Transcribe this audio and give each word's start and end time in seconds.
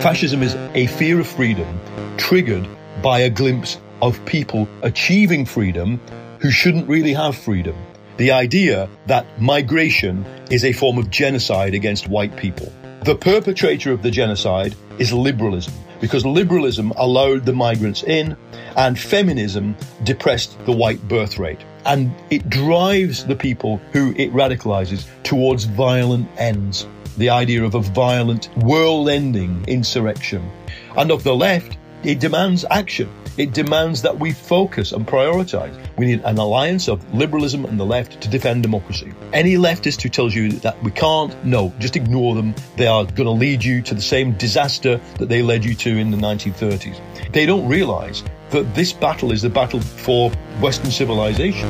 Fascism 0.00 0.42
is 0.42 0.54
a 0.72 0.86
fear 0.86 1.20
of 1.20 1.26
freedom 1.26 1.78
triggered 2.16 2.66
by 3.02 3.20
a 3.20 3.28
glimpse 3.28 3.76
of 4.00 4.24
people 4.24 4.66
achieving 4.80 5.44
freedom 5.44 6.00
who 6.38 6.50
shouldn't 6.50 6.88
really 6.88 7.12
have 7.12 7.36
freedom. 7.36 7.76
The 8.16 8.30
idea 8.30 8.88
that 9.08 9.26
migration 9.38 10.24
is 10.50 10.64
a 10.64 10.72
form 10.72 10.96
of 10.96 11.10
genocide 11.10 11.74
against 11.74 12.08
white 12.08 12.34
people. 12.38 12.72
The 13.04 13.14
perpetrator 13.14 13.92
of 13.92 14.00
the 14.00 14.10
genocide 14.10 14.74
is 14.98 15.12
liberalism 15.12 15.74
because 16.00 16.24
liberalism 16.24 16.94
allowed 16.96 17.44
the 17.44 17.52
migrants 17.52 18.02
in 18.02 18.38
and 18.78 18.98
feminism 18.98 19.76
depressed 20.04 20.56
the 20.64 20.72
white 20.72 21.06
birth 21.08 21.38
rate. 21.38 21.60
And 21.84 22.10
it 22.30 22.48
drives 22.48 23.26
the 23.26 23.36
people 23.36 23.82
who 23.92 24.14
it 24.16 24.32
radicalizes 24.32 25.06
towards 25.24 25.64
violent 25.64 26.26
ends. 26.38 26.86
The 27.20 27.28
idea 27.28 27.62
of 27.64 27.74
a 27.74 27.80
violent, 27.80 28.48
world 28.56 29.10
ending 29.10 29.62
insurrection. 29.68 30.50
And 30.96 31.10
of 31.10 31.22
the 31.22 31.36
left, 31.36 31.76
it 32.02 32.18
demands 32.18 32.64
action. 32.70 33.10
It 33.36 33.52
demands 33.52 34.00
that 34.00 34.18
we 34.18 34.32
focus 34.32 34.92
and 34.92 35.06
prioritize. 35.06 35.78
We 35.98 36.06
need 36.06 36.22
an 36.24 36.38
alliance 36.38 36.88
of 36.88 37.14
liberalism 37.14 37.66
and 37.66 37.78
the 37.78 37.84
left 37.84 38.22
to 38.22 38.28
defend 38.30 38.62
democracy. 38.62 39.12
Any 39.34 39.56
leftist 39.56 40.00
who 40.00 40.08
tells 40.08 40.34
you 40.34 40.50
that 40.64 40.82
we 40.82 40.92
can't, 40.92 41.36
no, 41.44 41.74
just 41.78 41.94
ignore 41.94 42.34
them. 42.34 42.54
They 42.78 42.86
are 42.86 43.04
going 43.04 43.26
to 43.26 43.32
lead 43.32 43.62
you 43.62 43.82
to 43.82 43.94
the 43.94 44.00
same 44.00 44.32
disaster 44.38 44.98
that 45.18 45.28
they 45.28 45.42
led 45.42 45.62
you 45.62 45.74
to 45.74 45.98
in 45.98 46.10
the 46.10 46.16
1930s. 46.16 46.98
They 47.34 47.44
don't 47.44 47.68
realize 47.68 48.24
that 48.48 48.74
this 48.74 48.94
battle 48.94 49.30
is 49.30 49.42
the 49.42 49.50
battle 49.50 49.82
for 49.82 50.30
Western 50.62 50.90
civilization. 50.90 51.68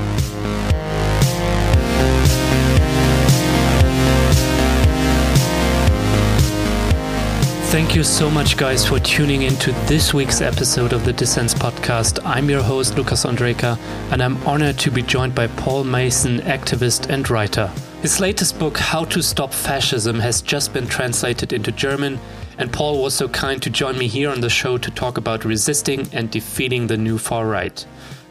Thank 7.71 7.95
you 7.95 8.03
so 8.03 8.29
much, 8.29 8.57
guys, 8.57 8.85
for 8.85 8.99
tuning 8.99 9.43
in 9.43 9.55
to 9.59 9.71
this 9.87 10.13
week's 10.13 10.41
episode 10.41 10.93
of 10.93 11.05
the 11.05 11.13
Dissens 11.13 11.55
Podcast. 11.55 12.19
I'm 12.25 12.51
your 12.51 12.65
host, 12.65 12.97
Lucas 12.97 13.25
Ondrejka, 13.25 13.79
and 14.11 14.21
I'm 14.21 14.39
honored 14.39 14.77
to 14.81 14.91
be 14.91 15.03
joined 15.03 15.37
by 15.37 15.47
Paul 15.47 15.85
Mason, 15.85 16.41
activist 16.41 17.09
and 17.09 17.31
writer. 17.31 17.69
His 18.03 18.19
latest 18.19 18.59
book, 18.59 18.77
How 18.77 19.05
to 19.05 19.23
Stop 19.23 19.55
Fascism, 19.55 20.19
has 20.19 20.43
just 20.43 20.73
been 20.73 20.89
translated 20.89 21.53
into 21.53 21.71
German, 21.71 22.19
and 22.59 22.73
Paul 22.73 23.01
was 23.01 23.15
so 23.15 23.29
kind 23.29 23.63
to 23.63 23.71
join 23.71 23.97
me 23.97 24.09
here 24.09 24.31
on 24.31 24.41
the 24.41 24.51
show 24.51 24.77
to 24.77 24.91
talk 24.91 25.17
about 25.17 25.45
resisting 25.45 26.09
and 26.13 26.29
defeating 26.29 26.89
the 26.89 26.97
new 26.97 27.19
far 27.19 27.47
right. 27.47 27.87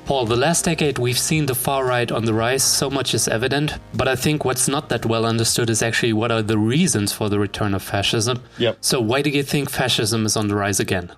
Paul, 0.09 0.25
the 0.25 0.35
last 0.35 0.65
decade 0.65 0.97
we've 0.97 1.19
seen 1.19 1.45
the 1.45 1.53
far 1.53 1.85
right 1.85 2.11
on 2.11 2.25
the 2.25 2.33
rise, 2.33 2.63
so 2.63 2.89
much 2.89 3.13
is 3.13 3.27
evident, 3.27 3.77
but 3.93 4.07
I 4.07 4.15
think 4.15 4.43
what's 4.43 4.67
not 4.67 4.89
that 4.89 5.05
well 5.05 5.23
understood 5.23 5.69
is 5.69 5.83
actually 5.83 6.13
what 6.13 6.31
are 6.31 6.41
the 6.41 6.57
reasons 6.57 7.13
for 7.13 7.29
the 7.29 7.37
return 7.37 7.75
of 7.75 7.83
fascism. 7.83 8.41
Yep. 8.57 8.79
So, 8.81 8.99
why 8.99 9.21
do 9.21 9.29
you 9.29 9.43
think 9.43 9.69
fascism 9.69 10.25
is 10.25 10.35
on 10.35 10.47
the 10.47 10.55
rise 10.55 10.79
again? 10.79 11.11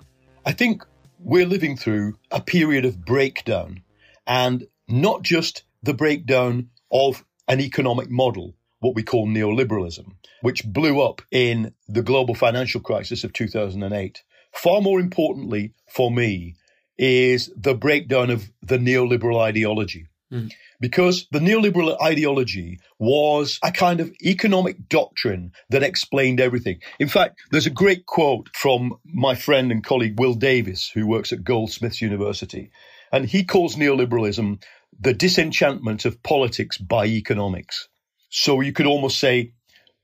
I 0.44 0.52
think 0.52 0.84
we're 1.18 1.46
living 1.46 1.74
through 1.74 2.18
a 2.30 2.42
period 2.42 2.84
of 2.84 3.02
breakdown, 3.02 3.82
and 4.26 4.66
not 4.86 5.22
just 5.22 5.62
the 5.82 5.94
breakdown 5.94 6.68
of 6.90 7.24
an 7.48 7.60
economic 7.62 8.10
model, 8.10 8.54
what 8.80 8.94
we 8.94 9.02
call 9.02 9.26
neoliberalism, 9.26 10.04
which 10.42 10.66
blew 10.66 11.00
up 11.00 11.22
in 11.30 11.72
the 11.88 12.02
global 12.02 12.34
financial 12.34 12.82
crisis 12.82 13.24
of 13.24 13.32
2008. 13.32 14.22
Far 14.52 14.82
more 14.82 15.00
importantly 15.00 15.72
for 15.88 16.10
me, 16.10 16.56
is 17.02 17.50
the 17.56 17.74
breakdown 17.74 18.30
of 18.30 18.48
the 18.62 18.78
neoliberal 18.78 19.40
ideology. 19.40 20.06
Mm. 20.32 20.52
Because 20.80 21.26
the 21.32 21.40
neoliberal 21.40 22.00
ideology 22.00 22.78
was 22.96 23.58
a 23.64 23.72
kind 23.72 23.98
of 23.98 24.12
economic 24.24 24.88
doctrine 24.88 25.50
that 25.70 25.82
explained 25.82 26.40
everything. 26.40 26.80
In 27.00 27.08
fact, 27.08 27.40
there's 27.50 27.66
a 27.66 27.70
great 27.70 28.06
quote 28.06 28.50
from 28.54 28.94
my 29.04 29.34
friend 29.34 29.72
and 29.72 29.84
colleague 29.84 30.18
Will 30.20 30.34
Davies, 30.34 30.92
who 30.94 31.08
works 31.08 31.32
at 31.32 31.42
Goldsmiths 31.42 32.00
University. 32.00 32.70
And 33.10 33.26
he 33.26 33.42
calls 33.42 33.74
neoliberalism 33.74 34.62
the 35.00 35.12
disenchantment 35.12 36.04
of 36.04 36.22
politics 36.22 36.78
by 36.78 37.06
economics. 37.06 37.88
So 38.30 38.60
you 38.60 38.72
could 38.72 38.86
almost 38.86 39.18
say 39.18 39.54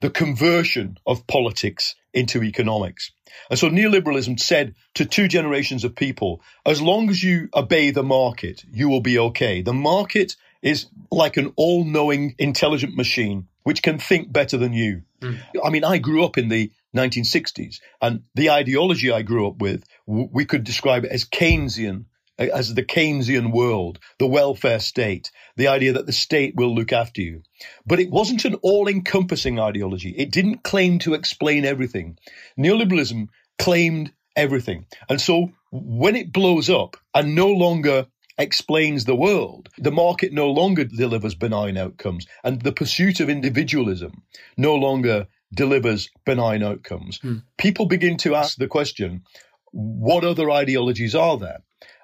the 0.00 0.10
conversion 0.10 0.98
of 1.06 1.28
politics 1.28 1.94
into 2.12 2.42
economics. 2.42 3.12
And 3.50 3.58
so 3.58 3.68
neoliberalism 3.68 4.40
said 4.40 4.74
to 4.94 5.04
two 5.04 5.28
generations 5.28 5.84
of 5.84 5.94
people, 5.94 6.42
as 6.66 6.80
long 6.80 7.10
as 7.10 7.22
you 7.22 7.48
obey 7.54 7.90
the 7.90 8.02
market, 8.02 8.64
you 8.70 8.88
will 8.88 9.00
be 9.00 9.18
okay. 9.18 9.62
The 9.62 9.74
market 9.74 10.36
is 10.62 10.86
like 11.10 11.36
an 11.36 11.52
all 11.56 11.84
knowing, 11.84 12.34
intelligent 12.38 12.96
machine 12.96 13.48
which 13.68 13.82
can 13.82 13.98
think 13.98 14.32
better 14.32 14.56
than 14.56 14.72
you. 14.72 15.02
Mm. 15.20 15.38
I 15.62 15.68
mean, 15.68 15.84
I 15.84 15.98
grew 15.98 16.24
up 16.24 16.38
in 16.38 16.48
the 16.48 16.72
1960s, 16.96 17.80
and 18.00 18.22
the 18.34 18.48
ideology 18.48 19.12
I 19.12 19.20
grew 19.20 19.46
up 19.46 19.58
with, 19.58 19.84
we 20.06 20.46
could 20.46 20.64
describe 20.64 21.04
it 21.04 21.12
as 21.12 21.26
Keynesian 21.26 22.06
as 22.38 22.74
the 22.74 22.84
Keynesian 22.84 23.52
world, 23.52 23.98
the 24.18 24.26
welfare 24.26 24.78
state, 24.78 25.30
the 25.56 25.68
idea 25.68 25.92
that 25.92 26.06
the 26.06 26.12
state 26.12 26.54
will 26.56 26.74
look 26.74 26.92
after 26.92 27.20
you. 27.20 27.42
But 27.86 28.00
it 28.00 28.10
wasn't 28.10 28.44
an 28.44 28.54
all 28.62 28.88
encompassing 28.88 29.58
ideology. 29.58 30.10
It 30.10 30.30
didn't 30.30 30.62
claim 30.62 30.98
to 31.00 31.14
explain 31.14 31.64
everything. 31.64 32.18
Neoliberalism 32.58 33.28
claimed 33.58 34.12
everything. 34.36 34.86
And 35.08 35.20
so 35.20 35.50
when 35.72 36.16
it 36.16 36.32
blows 36.32 36.70
up 36.70 36.96
and 37.14 37.34
no 37.34 37.48
longer 37.48 38.06
explains 38.38 39.04
the 39.04 39.16
world, 39.16 39.68
the 39.78 39.90
market 39.90 40.32
no 40.32 40.50
longer 40.50 40.84
delivers 40.84 41.34
benign 41.34 41.76
outcomes, 41.76 42.26
and 42.44 42.62
the 42.62 42.72
pursuit 42.72 43.18
of 43.18 43.28
individualism 43.28 44.22
no 44.56 44.76
longer 44.76 45.26
delivers 45.52 46.08
benign 46.24 46.62
outcomes. 46.62 47.18
Hmm. 47.18 47.38
People 47.56 47.86
begin 47.86 48.16
to 48.18 48.36
ask 48.36 48.56
the 48.56 48.68
question, 48.68 49.24
what 49.72 50.24
other 50.24 50.50
ideologies 50.50 51.14
are 51.14 51.36
there? 51.36 51.58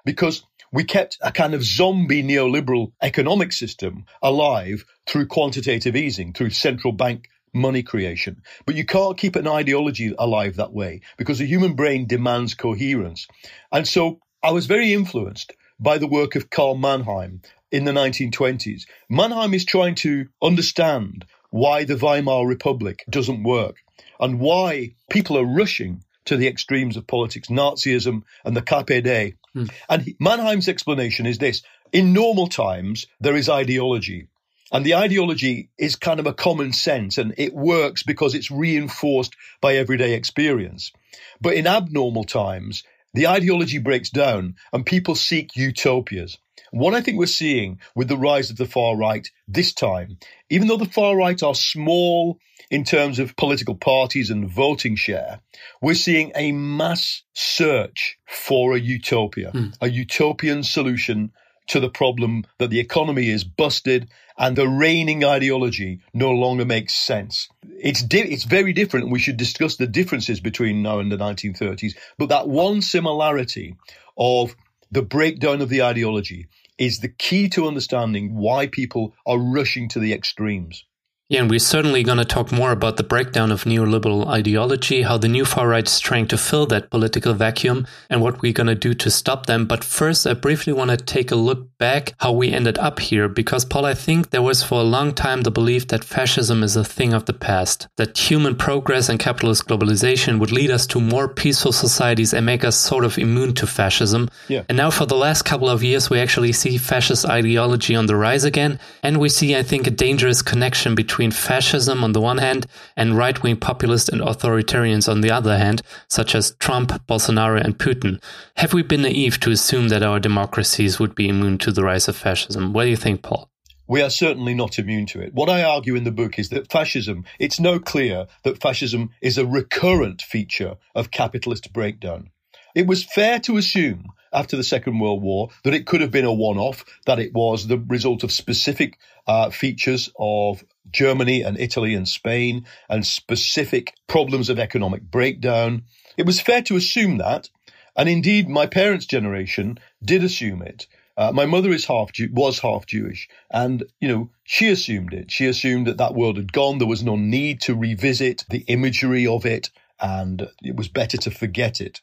Because 0.05 0.43
we 0.71 0.83
kept 0.83 1.17
a 1.21 1.31
kind 1.31 1.53
of 1.53 1.63
zombie 1.63 2.23
neoliberal 2.23 2.91
economic 3.01 3.51
system 3.53 4.05
alive 4.21 4.85
through 5.05 5.27
quantitative 5.27 5.95
easing, 5.95 6.33
through 6.33 6.49
central 6.51 6.93
bank 6.93 7.29
money 7.53 7.83
creation. 7.83 8.41
But 8.65 8.75
you 8.75 8.85
can't 8.85 9.17
keep 9.17 9.35
an 9.35 9.47
ideology 9.47 10.13
alive 10.17 10.57
that 10.57 10.73
way 10.73 11.01
because 11.17 11.39
the 11.39 11.45
human 11.45 11.73
brain 11.73 12.05
demands 12.05 12.53
coherence. 12.53 13.27
And 13.71 13.87
so 13.87 14.19
I 14.43 14.51
was 14.51 14.65
very 14.65 14.93
influenced 14.93 15.53
by 15.79 15.97
the 15.97 16.07
work 16.07 16.35
of 16.35 16.49
Karl 16.49 16.75
Mannheim 16.75 17.41
in 17.71 17.85
the 17.85 17.91
1920s. 17.91 18.83
Mannheim 19.09 19.53
is 19.53 19.65
trying 19.65 19.95
to 19.95 20.27
understand 20.41 21.25
why 21.49 21.85
the 21.85 21.97
Weimar 21.97 22.45
Republic 22.45 23.03
doesn't 23.09 23.43
work 23.43 23.77
and 24.19 24.39
why 24.39 24.93
people 25.09 25.37
are 25.37 25.45
rushing 25.45 26.03
to 26.25 26.37
the 26.37 26.47
extremes 26.47 26.97
of 26.97 27.07
politics, 27.07 27.49
Nazism 27.49 28.23
and 28.43 28.55
the 28.55 28.61
KPD. 28.61 29.35
Hmm. 29.53 29.65
And 29.89 30.15
Mannheim's 30.19 30.67
explanation 30.67 31.25
is 31.25 31.37
this 31.37 31.63
in 31.91 32.13
normal 32.13 32.47
times, 32.47 33.07
there 33.19 33.35
is 33.35 33.49
ideology. 33.49 34.27
And 34.71 34.85
the 34.85 34.95
ideology 34.95 35.69
is 35.77 35.95
kind 35.95 36.19
of 36.19 36.25
a 36.25 36.33
common 36.33 36.73
sense 36.73 37.17
and 37.17 37.33
it 37.37 37.53
works 37.53 38.03
because 38.03 38.33
it's 38.33 38.51
reinforced 38.51 39.35
by 39.61 39.75
everyday 39.75 40.13
experience. 40.13 40.91
But 41.39 41.53
in 41.53 41.67
abnormal 41.67 42.23
times, 42.23 42.83
the 43.13 43.27
ideology 43.27 43.77
breaks 43.77 44.09
down 44.09 44.55
and 44.73 44.85
people 44.85 45.15
seek 45.15 45.55
utopias. 45.55 46.37
What 46.71 46.93
I 46.93 47.01
think 47.01 47.17
we're 47.17 47.25
seeing 47.25 47.79
with 47.95 48.07
the 48.07 48.17
rise 48.17 48.49
of 48.49 48.57
the 48.57 48.65
far 48.65 48.95
right 48.95 49.29
this 49.47 49.73
time, 49.73 50.17
even 50.49 50.67
though 50.67 50.77
the 50.77 50.85
far 50.85 51.15
right 51.15 51.41
are 51.41 51.55
small 51.55 52.39
in 52.69 52.83
terms 52.83 53.19
of 53.19 53.35
political 53.35 53.75
parties 53.75 54.29
and 54.29 54.49
voting 54.49 54.95
share, 54.95 55.41
we're 55.81 55.95
seeing 55.95 56.31
a 56.35 56.51
mass 56.51 57.23
search 57.33 58.17
for 58.25 58.75
a 58.75 58.79
utopia, 58.79 59.51
mm. 59.51 59.73
a 59.81 59.89
utopian 59.89 60.63
solution 60.63 61.31
to 61.67 61.79
the 61.79 61.89
problem 61.89 62.45
that 62.59 62.69
the 62.69 62.79
economy 62.79 63.29
is 63.29 63.43
busted 63.43 64.09
and 64.37 64.55
the 64.55 64.67
reigning 64.67 65.23
ideology 65.23 66.01
no 66.13 66.31
longer 66.31 66.65
makes 66.65 66.93
sense. 66.93 67.47
It's 67.79 68.03
di- 68.03 68.31
it's 68.31 68.43
very 68.43 68.73
different. 68.73 69.09
We 69.09 69.19
should 69.19 69.37
discuss 69.37 69.77
the 69.77 69.87
differences 69.87 70.39
between 70.39 70.83
now 70.83 70.99
and 70.99 71.11
the 71.11 71.17
1930s. 71.17 71.95
But 72.17 72.29
that 72.29 72.47
one 72.47 72.81
similarity 72.81 73.75
of 74.17 74.55
the 74.91 75.01
breakdown 75.01 75.61
of 75.61 75.69
the 75.69 75.81
ideology 75.81 76.47
is 76.77 76.99
the 76.99 77.09
key 77.09 77.49
to 77.49 77.67
understanding 77.67 78.35
why 78.35 78.67
people 78.67 79.13
are 79.25 79.37
rushing 79.37 79.89
to 79.89 79.99
the 79.99 80.13
extremes. 80.13 80.85
Yeah, 81.27 81.41
and 81.41 81.49
we're 81.49 81.57
certainly 81.57 82.03
going 82.03 82.19
to 82.19 82.25
talk 82.25 82.51
more 82.51 82.71
about 82.71 82.97
the 82.97 83.03
breakdown 83.03 83.51
of 83.51 83.63
neoliberal 83.63 84.27
ideology, 84.27 85.01
how 85.01 85.17
the 85.17 85.27
new 85.27 85.43
far 85.43 85.67
right 85.67 85.87
is 85.87 85.99
trying 85.99 86.27
to 86.27 86.37
fill 86.37 86.67
that 86.67 86.91
political 86.91 87.33
vacuum, 87.33 87.87
and 88.11 88.21
what 88.21 88.43
we're 88.43 88.53
going 88.53 88.67
to 88.67 88.75
do 88.75 88.93
to 88.93 89.09
stop 89.09 89.47
them. 89.47 89.65
But 89.65 89.83
first, 89.83 90.27
I 90.27 90.35
briefly 90.35 90.71
want 90.71 90.91
to 90.91 90.97
take 90.97 91.31
a 91.31 91.35
look 91.35 91.75
back 91.79 92.13
how 92.19 92.31
we 92.31 92.51
ended 92.51 92.77
up 92.77 92.99
here, 92.99 93.27
because 93.27 93.65
Paul, 93.65 93.85
I 93.85 93.95
think 93.95 94.29
there 94.29 94.43
was 94.43 94.61
for 94.61 94.81
a 94.81 94.83
long 94.83 95.15
time 95.15 95.41
the 95.41 95.49
belief 95.49 95.87
that 95.87 96.03
fascism 96.03 96.61
is 96.61 96.75
a 96.75 96.83
thing 96.83 97.11
of 97.11 97.25
the 97.25 97.33
past, 97.33 97.87
that 97.97 98.15
human 98.15 98.55
progress 98.55 99.09
and 99.09 99.19
capitalist 99.19 99.65
globalization 99.65 100.39
would 100.39 100.51
lead 100.51 100.69
us 100.69 100.85
to 100.85 101.01
more 101.01 101.27
peaceful 101.27 101.71
societies 101.71 102.35
and 102.35 102.45
make 102.45 102.63
us 102.63 102.77
sort 102.77 103.03
of 103.03 103.17
immune 103.17 103.55
to 103.55 103.65
fascism. 103.65 104.29
Yeah. 104.47 104.61
And 104.69 104.77
now, 104.77 104.91
for 104.91 105.07
the 105.07 105.15
last 105.15 105.41
couple 105.41 105.71
of 105.71 105.83
years, 105.83 106.07
we 106.07 106.19
actually 106.19 106.51
see 106.51 106.77
fascist 106.77 107.25
ideology 107.25 107.95
on 107.95 108.05
the 108.05 108.15
rise 108.15 108.43
again, 108.43 108.79
and 109.01 109.17
we 109.17 109.29
see, 109.29 109.55
I 109.55 109.63
think, 109.63 109.87
a 109.87 109.89
dangerous 109.89 110.43
connection 110.43 110.93
between 110.93 111.14
between 111.15 111.31
fascism 111.31 112.03
on 112.03 112.11
the 112.11 112.19
one 112.19 112.39
hand 112.39 112.65
and 112.97 113.17
right 113.17 113.41
wing 113.41 113.55
populist 113.55 114.09
and 114.09 114.19
authoritarians 114.19 115.09
on 115.09 115.21
the 115.21 115.31
other 115.31 115.57
hand, 115.57 115.81
such 116.09 116.35
as 116.35 116.57
Trump, 116.59 116.89
Bolsonaro, 117.07 117.63
and 117.63 117.79
Putin. 117.79 118.21
Have 118.57 118.73
we 118.73 118.83
been 118.83 119.03
naive 119.03 119.39
to 119.39 119.51
assume 119.51 119.87
that 119.87 120.03
our 120.03 120.19
democracies 120.19 120.99
would 120.99 121.15
be 121.15 121.29
immune 121.29 121.57
to 121.59 121.71
the 121.71 121.83
rise 121.83 122.09
of 122.09 122.17
fascism? 122.17 122.73
What 122.73 122.83
do 122.83 122.89
you 122.89 122.97
think, 122.97 123.23
Paul? 123.23 123.49
we 123.87 124.01
are 124.01 124.09
certainly 124.09 124.55
not 124.55 124.79
immune 124.79 125.05
to 125.05 125.21
it. 125.21 125.31
What 125.33 125.47
I 125.47 125.63
argue 125.63 125.95
in 125.95 126.05
the 126.05 126.11
book 126.11 126.39
is 126.39 126.49
that 126.49 126.71
fascism, 126.71 127.23
it's 127.39 127.59
no 127.59 127.77
clear 127.77 128.25
that 128.43 128.59
fascism 128.59 129.11
is 129.21 129.37
a 129.37 129.45
recurrent 129.45 130.23
feature 130.23 130.75
of 130.95 131.11
capitalist 131.11 131.71
breakdown. 131.71 132.31
It 132.73 132.87
was 132.87 133.03
fair 133.03 133.39
to 133.41 133.57
assume 133.57 134.11
after 134.33 134.57
the 134.57 134.63
Second 134.63 134.99
World 134.99 135.21
War 135.21 135.49
that 135.63 135.75
it 135.75 135.85
could 135.85 136.01
have 136.01 136.11
been 136.11 136.25
a 136.25 136.33
one 136.33 136.57
off, 136.57 136.83
that 137.05 137.19
it 137.19 137.31
was 137.33 137.67
the 137.67 137.77
result 137.77 138.23
of 138.23 138.31
specific 138.31 138.97
uh, 139.27 139.51
features 139.51 140.09
of 140.17 140.63
Germany 140.95 141.41
and 141.41 141.59
Italy 141.59 141.93
and 141.93 142.07
Spain 142.07 142.65
and 142.89 143.05
specific 143.05 143.93
problems 144.07 144.49
of 144.49 144.57
economic 144.57 145.03
breakdown. 145.03 145.83
It 146.17 146.25
was 146.25 146.41
fair 146.41 146.61
to 146.63 146.75
assume 146.75 147.17
that. 147.17 147.49
And 147.95 148.09
indeed, 148.09 148.49
my 148.49 148.65
parents' 148.65 149.05
generation 149.05 149.79
did 150.03 150.23
assume 150.23 150.61
it. 150.61 150.87
Uh, 151.17 151.31
my 151.31 151.45
mother 151.45 151.71
is 151.71 151.85
half 151.85 152.11
Jew- 152.11 152.29
was 152.33 152.59
half 152.59 152.85
Jewish, 152.85 153.29
and 153.49 153.83
you 154.01 154.07
know 154.09 154.29
she 154.43 154.69
assumed 154.69 155.13
it. 155.13 155.31
She 155.31 155.45
assumed 155.45 155.87
that 155.87 155.97
that 155.97 156.13
world 156.13 156.35
had 156.35 156.51
gone. 156.51 156.77
There 156.77 156.87
was 156.87 157.03
no 157.03 157.15
need 157.15 157.61
to 157.61 157.75
revisit 157.75 158.43
the 158.49 158.65
imagery 158.67 159.25
of 159.25 159.45
it, 159.45 159.69
and 159.99 160.49
it 160.61 160.75
was 160.75 160.89
better 160.89 161.17
to 161.17 161.31
forget 161.31 161.79
it. 161.79 162.01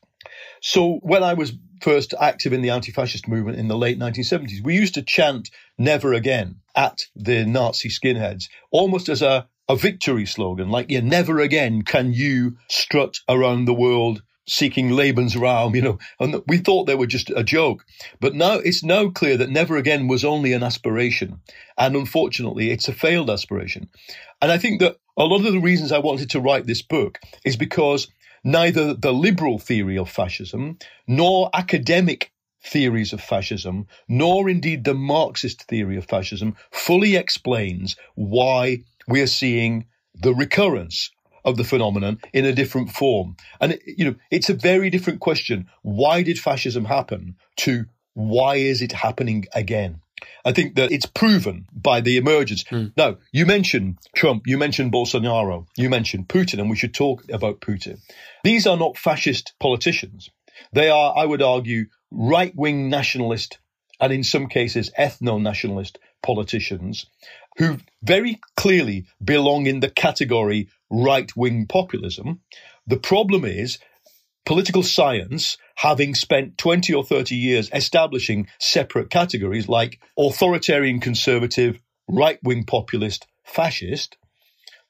So 0.62 0.98
when 1.02 1.22
I 1.22 1.34
was 1.34 1.52
first 1.82 2.14
active 2.20 2.52
in 2.52 2.62
the 2.62 2.70
anti-fascist 2.70 3.28
movement 3.28 3.58
in 3.58 3.68
the 3.68 3.76
late 3.76 3.98
1970s, 3.98 4.62
we 4.62 4.74
used 4.74 4.94
to 4.94 5.02
chant 5.02 5.50
"Never 5.76 6.12
Again" 6.12 6.60
at 6.74 7.06
the 7.14 7.44
Nazi 7.44 7.88
skinheads, 7.88 8.48
almost 8.70 9.08
as 9.08 9.22
a 9.22 9.48
a 9.68 9.76
victory 9.76 10.26
slogan, 10.26 10.70
like 10.70 10.86
"Yeah, 10.90 11.00
never 11.00 11.40
again 11.40 11.82
can 11.82 12.12
you 12.12 12.56
strut 12.68 13.18
around 13.28 13.64
the 13.64 13.74
world 13.74 14.22
seeking 14.46 14.90
Lebensraum, 14.90 15.74
you 15.76 15.82
know, 15.82 15.98
and 16.18 16.42
we 16.46 16.58
thought 16.58 16.86
they 16.86 16.94
were 16.94 17.06
just 17.06 17.30
a 17.30 17.44
joke. 17.44 17.84
But 18.20 18.34
now 18.34 18.54
it's 18.54 18.82
now 18.82 19.10
clear 19.10 19.36
that 19.36 19.50
never 19.50 19.76
again 19.76 20.08
was 20.08 20.24
only 20.24 20.52
an 20.52 20.62
aspiration. 20.62 21.40
And 21.78 21.96
unfortunately, 21.96 22.70
it's 22.70 22.88
a 22.88 22.92
failed 22.92 23.30
aspiration. 23.30 23.88
And 24.40 24.50
I 24.50 24.58
think 24.58 24.80
that 24.80 24.96
a 25.16 25.24
lot 25.24 25.46
of 25.46 25.52
the 25.52 25.60
reasons 25.60 25.92
I 25.92 25.98
wanted 25.98 26.30
to 26.30 26.40
write 26.40 26.66
this 26.66 26.82
book 26.82 27.18
is 27.44 27.56
because 27.56 28.08
neither 28.44 28.94
the 28.94 29.12
liberal 29.12 29.58
theory 29.58 29.96
of 29.98 30.08
fascism 30.10 30.78
nor 31.06 31.50
academic 31.54 32.32
theories 32.64 33.12
of 33.12 33.20
fascism, 33.20 33.86
nor 34.08 34.48
indeed 34.48 34.84
the 34.84 34.94
Marxist 34.94 35.62
theory 35.64 35.96
of 35.96 36.06
fascism 36.06 36.56
fully 36.70 37.16
explains 37.16 37.96
why 38.14 38.82
we 39.08 39.20
are 39.20 39.26
seeing 39.26 39.86
the 40.14 40.34
recurrence 40.34 41.10
of 41.44 41.56
the 41.56 41.64
phenomenon 41.64 42.18
in 42.32 42.44
a 42.44 42.52
different 42.52 42.90
form. 42.90 43.36
And, 43.60 43.78
you 43.84 44.04
know, 44.04 44.14
it's 44.30 44.48
a 44.48 44.54
very 44.54 44.90
different 44.90 45.20
question. 45.20 45.68
Why 45.82 46.22
did 46.22 46.38
fascism 46.38 46.84
happen 46.84 47.36
to 47.58 47.86
why 48.14 48.56
is 48.56 48.82
it 48.82 48.92
happening 48.92 49.46
again? 49.54 50.00
I 50.44 50.52
think 50.52 50.74
that 50.76 50.92
it's 50.92 51.06
proven 51.06 51.66
by 51.72 52.00
the 52.00 52.16
emergence. 52.16 52.64
Mm. 52.64 52.92
Now, 52.96 53.16
you 53.32 53.46
mentioned 53.46 53.98
Trump, 54.14 54.46
you 54.46 54.58
mentioned 54.58 54.92
Bolsonaro, 54.92 55.66
you 55.76 55.88
mentioned 55.88 56.28
Putin, 56.28 56.58
and 56.58 56.70
we 56.70 56.76
should 56.76 56.94
talk 56.94 57.24
about 57.30 57.60
Putin. 57.60 57.98
These 58.44 58.66
are 58.66 58.76
not 58.76 58.98
fascist 58.98 59.54
politicians. 59.60 60.30
They 60.72 60.90
are, 60.90 61.14
I 61.16 61.24
would 61.24 61.42
argue, 61.42 61.86
right 62.10 62.54
wing 62.54 62.88
nationalist 62.88 63.58
and 64.00 64.12
in 64.12 64.24
some 64.24 64.48
cases 64.48 64.90
ethno 64.98 65.40
nationalist 65.40 65.98
politicians 66.22 67.06
who 67.56 67.78
very 68.02 68.40
clearly 68.56 69.06
belong 69.24 69.66
in 69.66 69.80
the 69.80 69.90
category 69.90 70.68
right 70.90 71.34
wing 71.36 71.66
populism. 71.66 72.40
The 72.86 72.98
problem 72.98 73.44
is 73.44 73.78
political 74.44 74.82
science, 74.82 75.56
having 75.76 76.14
spent 76.14 76.58
20 76.58 76.94
or 76.94 77.04
30 77.04 77.34
years 77.36 77.70
establishing 77.72 78.48
separate 78.58 79.10
categories 79.10 79.68
like 79.68 80.00
authoritarian 80.18 81.00
conservative, 81.00 81.80
right 82.08 82.38
wing 82.42 82.64
populist, 82.64 83.26
fascist, 83.44 84.16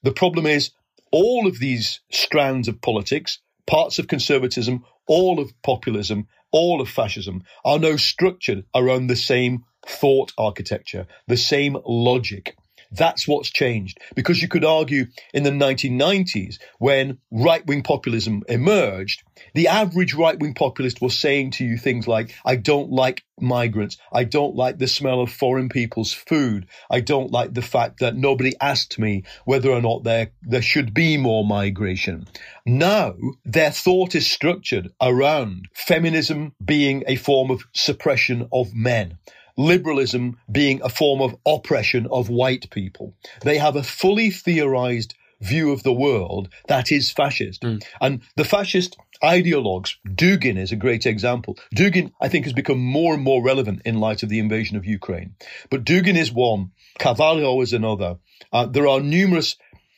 the 0.03 0.11
problem 0.11 0.45
is 0.45 0.71
all 1.11 1.47
of 1.47 1.59
these 1.59 2.01
strands 2.11 2.67
of 2.67 2.81
politics, 2.81 3.39
parts 3.65 3.99
of 3.99 4.07
conservatism, 4.07 4.83
all 5.07 5.39
of 5.39 5.53
populism, 5.61 6.27
all 6.51 6.81
of 6.81 6.89
fascism 6.89 7.43
are 7.63 7.79
now 7.79 7.95
structured 7.95 8.65
around 8.75 9.07
the 9.07 9.15
same 9.15 9.63
thought 9.85 10.31
architecture, 10.37 11.07
the 11.27 11.37
same 11.37 11.77
logic. 11.85 12.55
That's 12.93 13.27
what's 13.27 13.49
changed. 13.49 13.99
Because 14.15 14.41
you 14.41 14.47
could 14.47 14.65
argue 14.65 15.07
in 15.33 15.43
the 15.43 15.49
1990s, 15.49 16.59
when 16.79 17.17
right 17.31 17.65
wing 17.65 17.83
populism 17.83 18.43
emerged, 18.47 19.23
the 19.53 19.67
average 19.67 20.13
right 20.13 20.39
wing 20.39 20.53
populist 20.53 21.01
was 21.01 21.17
saying 21.17 21.51
to 21.51 21.65
you 21.65 21.77
things 21.77 22.07
like, 22.07 22.35
I 22.45 22.55
don't 22.55 22.91
like 22.91 23.23
migrants. 23.39 23.97
I 24.11 24.23
don't 24.23 24.55
like 24.55 24.77
the 24.77 24.87
smell 24.87 25.21
of 25.21 25.31
foreign 25.31 25.69
people's 25.69 26.13
food. 26.13 26.67
I 26.89 27.01
don't 27.01 27.31
like 27.31 27.53
the 27.53 27.61
fact 27.61 27.99
that 27.99 28.15
nobody 28.15 28.53
asked 28.61 28.99
me 28.99 29.23
whether 29.45 29.71
or 29.71 29.81
not 29.81 30.03
there, 30.03 30.31
there 30.43 30.61
should 30.61 30.93
be 30.93 31.17
more 31.17 31.45
migration. 31.45 32.27
Now, 32.65 33.15
their 33.43 33.71
thought 33.71 34.15
is 34.15 34.29
structured 34.29 34.89
around 35.01 35.67
feminism 35.73 36.53
being 36.63 37.03
a 37.07 37.15
form 37.15 37.51
of 37.51 37.63
suppression 37.73 38.47
of 38.51 38.73
men 38.73 39.17
liberalism 39.57 40.37
being 40.51 40.81
a 40.83 40.89
form 40.89 41.21
of 41.21 41.35
oppression 41.45 42.07
of 42.11 42.29
white 42.29 42.69
people. 42.69 43.15
They 43.41 43.57
have 43.57 43.75
a 43.75 43.83
fully 43.83 44.29
theorized 44.29 45.15
view 45.43 45.71
of 45.71 45.83
the 45.83 45.93
world 45.93 46.49
that 46.67 46.91
is 46.91 47.11
fascist. 47.11 47.61
Mm. 47.61 47.83
And 48.01 48.21
the 48.35 48.45
fascist 48.45 48.97
ideologues, 49.21 49.95
Dugin 50.07 50.57
is 50.57 50.71
a 50.71 50.77
great 50.77 51.05
example. 51.05 51.57
Dugin, 51.75 52.11
I 52.21 52.29
think, 52.29 52.45
has 52.45 52.53
become 52.53 52.79
more 52.79 53.13
and 53.13 53.23
more 53.23 53.43
relevant 53.43 53.81
in 53.85 53.99
light 53.99 54.23
of 54.23 54.29
the 54.29 54.39
invasion 54.39 54.77
of 54.77 54.85
Ukraine. 54.85 55.35
But 55.69 55.83
Dugin 55.83 56.17
is 56.17 56.31
one, 56.31 56.71
Cavallo 56.97 57.61
is 57.61 57.73
another. 57.73 58.17
Uh, 58.51 58.65
there 58.65 58.87
are 58.87 59.01
numerous 59.01 59.57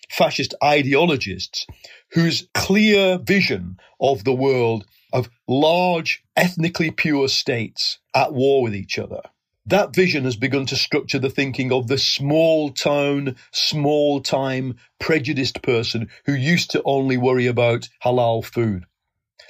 fascist 0.10 0.54
ideologists 0.64 1.66
whose 2.12 2.48
clear 2.54 3.18
vision 3.18 3.78
of 4.00 4.24
the 4.24 4.34
world 4.34 4.86
of 5.14 5.30
large, 5.48 6.24
ethnically 6.36 6.92
pure 6.92 7.28
states 7.28 8.00
at 8.14 8.34
war 8.34 8.62
with 8.62 8.76
each 8.76 9.00
other 9.00 9.22
that 9.68 9.96
vision 9.96 10.26
has 10.26 10.36
begun 10.36 10.66
to 10.68 10.76
structure 10.76 11.20
the 11.20 11.30
thinking 11.30 11.72
of 11.72 11.88
the 11.88 11.98
small 11.98 12.72
town, 12.72 13.36
small 13.52 14.22
time, 14.22 14.76
prejudiced 15.00 15.62
person 15.62 16.10
who 16.26 16.34
used 16.34 16.72
to 16.72 16.82
only 16.86 17.18
worry 17.18 17.48
about 17.48 17.90
halal 18.04 18.44
food. 18.46 18.86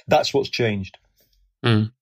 That's 0.08 0.32
what's 0.32 0.48
changed. 0.48 0.98
Mm. 1.64 1.92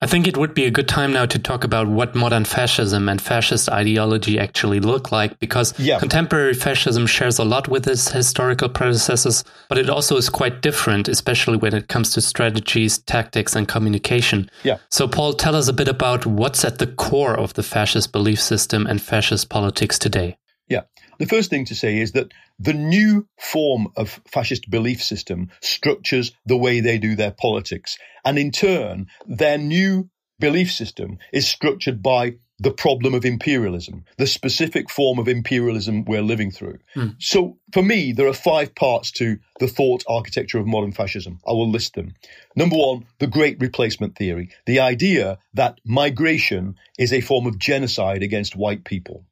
I 0.00 0.06
think 0.06 0.28
it 0.28 0.36
would 0.36 0.54
be 0.54 0.64
a 0.64 0.70
good 0.70 0.86
time 0.86 1.12
now 1.12 1.26
to 1.26 1.40
talk 1.40 1.64
about 1.64 1.88
what 1.88 2.14
modern 2.14 2.44
fascism 2.44 3.08
and 3.08 3.20
fascist 3.20 3.68
ideology 3.68 4.38
actually 4.38 4.78
look 4.78 5.10
like, 5.10 5.40
because 5.40 5.76
yeah. 5.76 5.98
contemporary 5.98 6.54
fascism 6.54 7.04
shares 7.06 7.38
a 7.38 7.44
lot 7.44 7.66
with 7.66 7.88
its 7.88 8.12
historical 8.12 8.68
predecessors, 8.68 9.42
but 9.68 9.76
it 9.76 9.90
also 9.90 10.16
is 10.16 10.30
quite 10.30 10.62
different, 10.62 11.08
especially 11.08 11.56
when 11.56 11.74
it 11.74 11.88
comes 11.88 12.10
to 12.10 12.20
strategies, 12.20 12.98
tactics, 12.98 13.56
and 13.56 13.66
communication. 13.66 14.48
Yeah. 14.62 14.78
So, 14.88 15.08
Paul, 15.08 15.32
tell 15.32 15.56
us 15.56 15.66
a 15.66 15.72
bit 15.72 15.88
about 15.88 16.26
what's 16.26 16.64
at 16.64 16.78
the 16.78 16.86
core 16.86 17.36
of 17.36 17.54
the 17.54 17.64
fascist 17.64 18.12
belief 18.12 18.40
system 18.40 18.86
and 18.86 19.02
fascist 19.02 19.48
politics 19.48 19.98
today. 19.98 20.38
Yeah. 20.68 20.82
The 21.18 21.26
first 21.26 21.50
thing 21.50 21.64
to 21.66 21.74
say 21.74 21.98
is 21.98 22.12
that 22.12 22.32
the 22.58 22.72
new 22.74 23.26
form 23.38 23.88
of 23.96 24.20
fascist 24.26 24.70
belief 24.70 25.02
system 25.02 25.50
structures 25.60 26.32
the 26.46 26.56
way 26.56 26.80
they 26.80 26.98
do 26.98 27.16
their 27.16 27.32
politics. 27.32 27.98
And 28.24 28.38
in 28.38 28.50
turn, 28.50 29.06
their 29.26 29.58
new 29.58 30.10
belief 30.38 30.72
system 30.72 31.18
is 31.32 31.48
structured 31.48 32.02
by 32.02 32.36
the 32.60 32.72
problem 32.72 33.14
of 33.14 33.24
imperialism, 33.24 34.04
the 34.16 34.26
specific 34.26 34.90
form 34.90 35.18
of 35.18 35.28
imperialism 35.28 36.04
we're 36.04 36.22
living 36.22 36.50
through. 36.50 36.78
Mm. 36.96 37.14
So 37.18 37.58
for 37.72 37.82
me, 37.82 38.12
there 38.12 38.26
are 38.26 38.32
five 38.32 38.74
parts 38.74 39.12
to 39.12 39.38
the 39.60 39.68
thought 39.68 40.02
architecture 40.08 40.58
of 40.58 40.66
modern 40.66 40.90
fascism. 40.90 41.38
I 41.46 41.52
will 41.52 41.70
list 41.70 41.94
them. 41.94 42.14
Number 42.56 42.76
one, 42.76 43.06
the 43.20 43.28
great 43.28 43.60
replacement 43.60 44.16
theory, 44.16 44.50
the 44.66 44.80
idea 44.80 45.38
that 45.54 45.80
migration 45.84 46.74
is 46.98 47.12
a 47.12 47.20
form 47.20 47.46
of 47.46 47.58
genocide 47.58 48.24
against 48.24 48.56
white 48.56 48.84
people. 48.84 49.24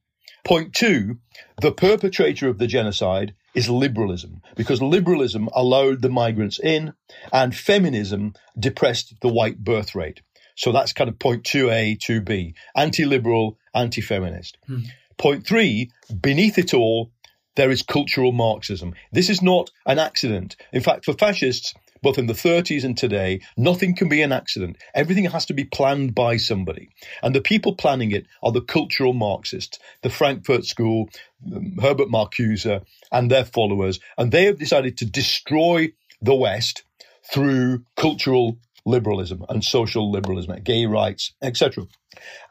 Point 0.47 0.75
two, 0.75 1.19
the 1.61 1.73
perpetrator 1.73 2.49
of 2.49 2.59
the 2.59 2.69
genocide 2.69 3.35
is 3.53 3.69
liberalism, 3.69 4.43
because 4.55 4.81
liberalism 4.81 5.49
allowed 5.53 6.03
the 6.03 6.09
migrants 6.09 6.61
in 6.61 6.93
and 7.33 7.53
feminism 7.53 8.33
depressed 8.57 9.15
the 9.23 9.29
white 9.29 9.65
birth 9.65 9.97
rate. 9.97 10.21
So 10.55 10.71
that's 10.71 10.93
kind 10.93 11.11
of 11.11 11.19
point 11.19 11.43
2A, 11.43 11.99
2B, 11.99 12.55
anti-liberal, 12.77 13.59
anti-feminist. 13.75 14.57
Hmm. 14.69 14.83
Point 15.19 15.45
three, 15.45 15.91
beneath 16.21 16.59
it 16.59 16.73
all, 16.73 17.11
there 17.57 17.73
is 17.73 17.83
cultural 17.83 18.31
Marxism. 18.31 18.95
This 19.11 19.29
is 19.29 19.43
not 19.43 19.71
an 19.85 19.99
accident. 19.99 20.55
In 20.73 20.81
fact, 20.81 21.07
for 21.07 21.15
fascists, 21.15 21.75
both 22.07 22.19
in 22.19 22.27
the 22.29 22.35
30s 22.35 22.85
and 22.85 22.97
today, 22.97 23.41
nothing 23.57 23.97
can 23.97 24.09
be 24.09 24.23
an 24.23 24.31
accident. 24.31 24.77
Everything 24.95 25.25
has 25.25 25.45
to 25.47 25.53
be 25.53 25.65
planned 25.65 26.15
by 26.15 26.37
somebody. 26.37 26.89
And 27.21 27.35
the 27.35 27.41
people 27.41 27.75
planning 27.75 28.13
it 28.13 28.27
are 28.45 28.53
the 28.53 28.61
cultural 28.61 29.13
Marxists, 29.13 29.81
the 30.03 30.09
Frankfurt 30.09 30.65
School, 30.67 31.11
um, 31.53 31.77
Herbert 31.81 32.07
Marcuse, 32.07 32.81
and 33.11 33.29
their 33.29 33.45
followers. 33.45 33.99
And 34.17 34.31
they 34.31 34.45
have 34.45 34.57
decided 34.57 34.99
to 34.99 35.05
destroy 35.05 35.95
the 36.23 36.37
West 36.37 36.85
through 37.29 37.85
cultural 37.97 38.57
liberalism 38.85 39.45
and 39.49 39.65
social 39.65 40.09
liberalism, 40.13 40.63
gay 40.63 40.87
rights, 40.87 41.33
etc. 41.43 41.89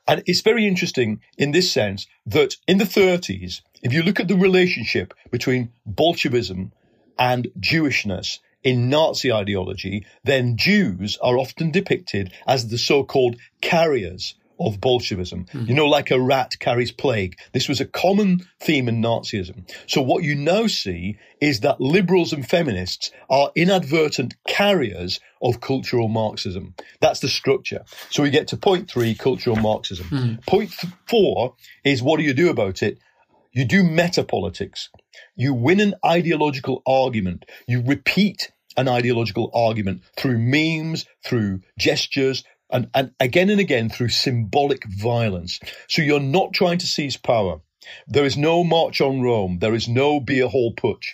And 0.05 0.21
it's 0.25 0.41
very 0.41 0.67
interesting 0.67 1.21
in 1.37 1.51
this 1.51 1.71
sense 1.71 2.07
that 2.25 2.57
in 2.67 2.77
the 2.77 2.83
30s, 2.83 3.61
if 3.81 3.93
you 3.93 4.03
look 4.03 4.19
at 4.19 4.27
the 4.27 4.35
relationship 4.35 5.13
between 5.31 5.71
Bolshevism 5.85 6.73
and 7.17 7.47
Jewishness 7.57 8.39
in 8.65 8.89
Nazi 8.89 9.31
ideology, 9.31 10.05
then 10.23 10.57
Jews 10.57 11.17
are 11.21 11.37
often 11.37 11.71
depicted 11.71 12.33
as 12.47 12.67
the 12.67 12.77
so-called 12.77 13.37
carriers 13.61 14.35
of 14.59 14.81
Bolshevism. 14.81 15.45
Mm. 15.53 15.67
You 15.67 15.73
know, 15.75 15.85
like 15.85 16.11
a 16.11 16.19
rat 16.19 16.55
carries 16.59 16.91
plague. 16.91 17.37
This 17.51 17.67
was 17.69 17.79
a 17.79 17.85
common 17.85 18.47
theme 18.59 18.87
in 18.87 19.01
Nazism. 19.01 19.69
So 19.85 20.01
what 20.01 20.23
you 20.23 20.33
now 20.35 20.67
see 20.67 21.17
is 21.39 21.59
that 21.59 21.79
liberals 21.79 22.33
and 22.33 22.47
feminists 22.47 23.11
are 23.29 23.51
inadvertent 23.55 24.35
carriers 24.47 25.19
of 25.41 25.59
cultural 25.59 26.07
Marxism. 26.07 26.73
That's 27.01 27.19
the 27.19 27.27
structure. 27.27 27.83
So 28.09 28.23
we 28.23 28.29
get 28.29 28.47
to 28.47 28.57
point 28.57 28.89
three, 28.89 29.13
cultural 29.13 29.57
Marxism. 29.57 30.07
Mm. 30.07 30.45
Point 30.47 30.71
th- 30.71 30.93
four 31.07 31.55
is 31.83 32.01
what 32.01 32.17
do 32.17 32.23
you 32.23 32.33
do 32.33 32.49
about 32.49 32.81
it? 32.81 32.97
You 33.51 33.65
do 33.65 33.83
meta 33.83 34.23
politics. 34.23 34.89
You 35.35 35.53
win 35.53 35.79
an 35.79 35.95
ideological 36.05 36.81
argument. 36.85 37.45
You 37.67 37.83
repeat 37.85 38.51
an 38.77 38.87
ideological 38.87 39.51
argument 39.53 40.01
through 40.17 40.37
memes, 40.37 41.05
through 41.23 41.61
gestures, 41.77 42.43
and, 42.69 42.89
and 42.93 43.11
again 43.19 43.49
and 43.49 43.59
again 43.59 43.89
through 43.89 44.09
symbolic 44.09 44.85
violence. 44.85 45.59
So 45.87 46.01
you're 46.01 46.19
not 46.19 46.53
trying 46.53 46.79
to 46.79 46.87
seize 46.87 47.17
power. 47.17 47.61
There 48.07 48.25
is 48.25 48.35
no 48.35 48.63
march 48.63 48.99
on 48.99 49.21
Rome. 49.21 49.59
There 49.59 49.75
is 49.75 49.87
no 49.87 50.19
beer 50.19 50.47
hall 50.47 50.73
putsch 50.73 51.09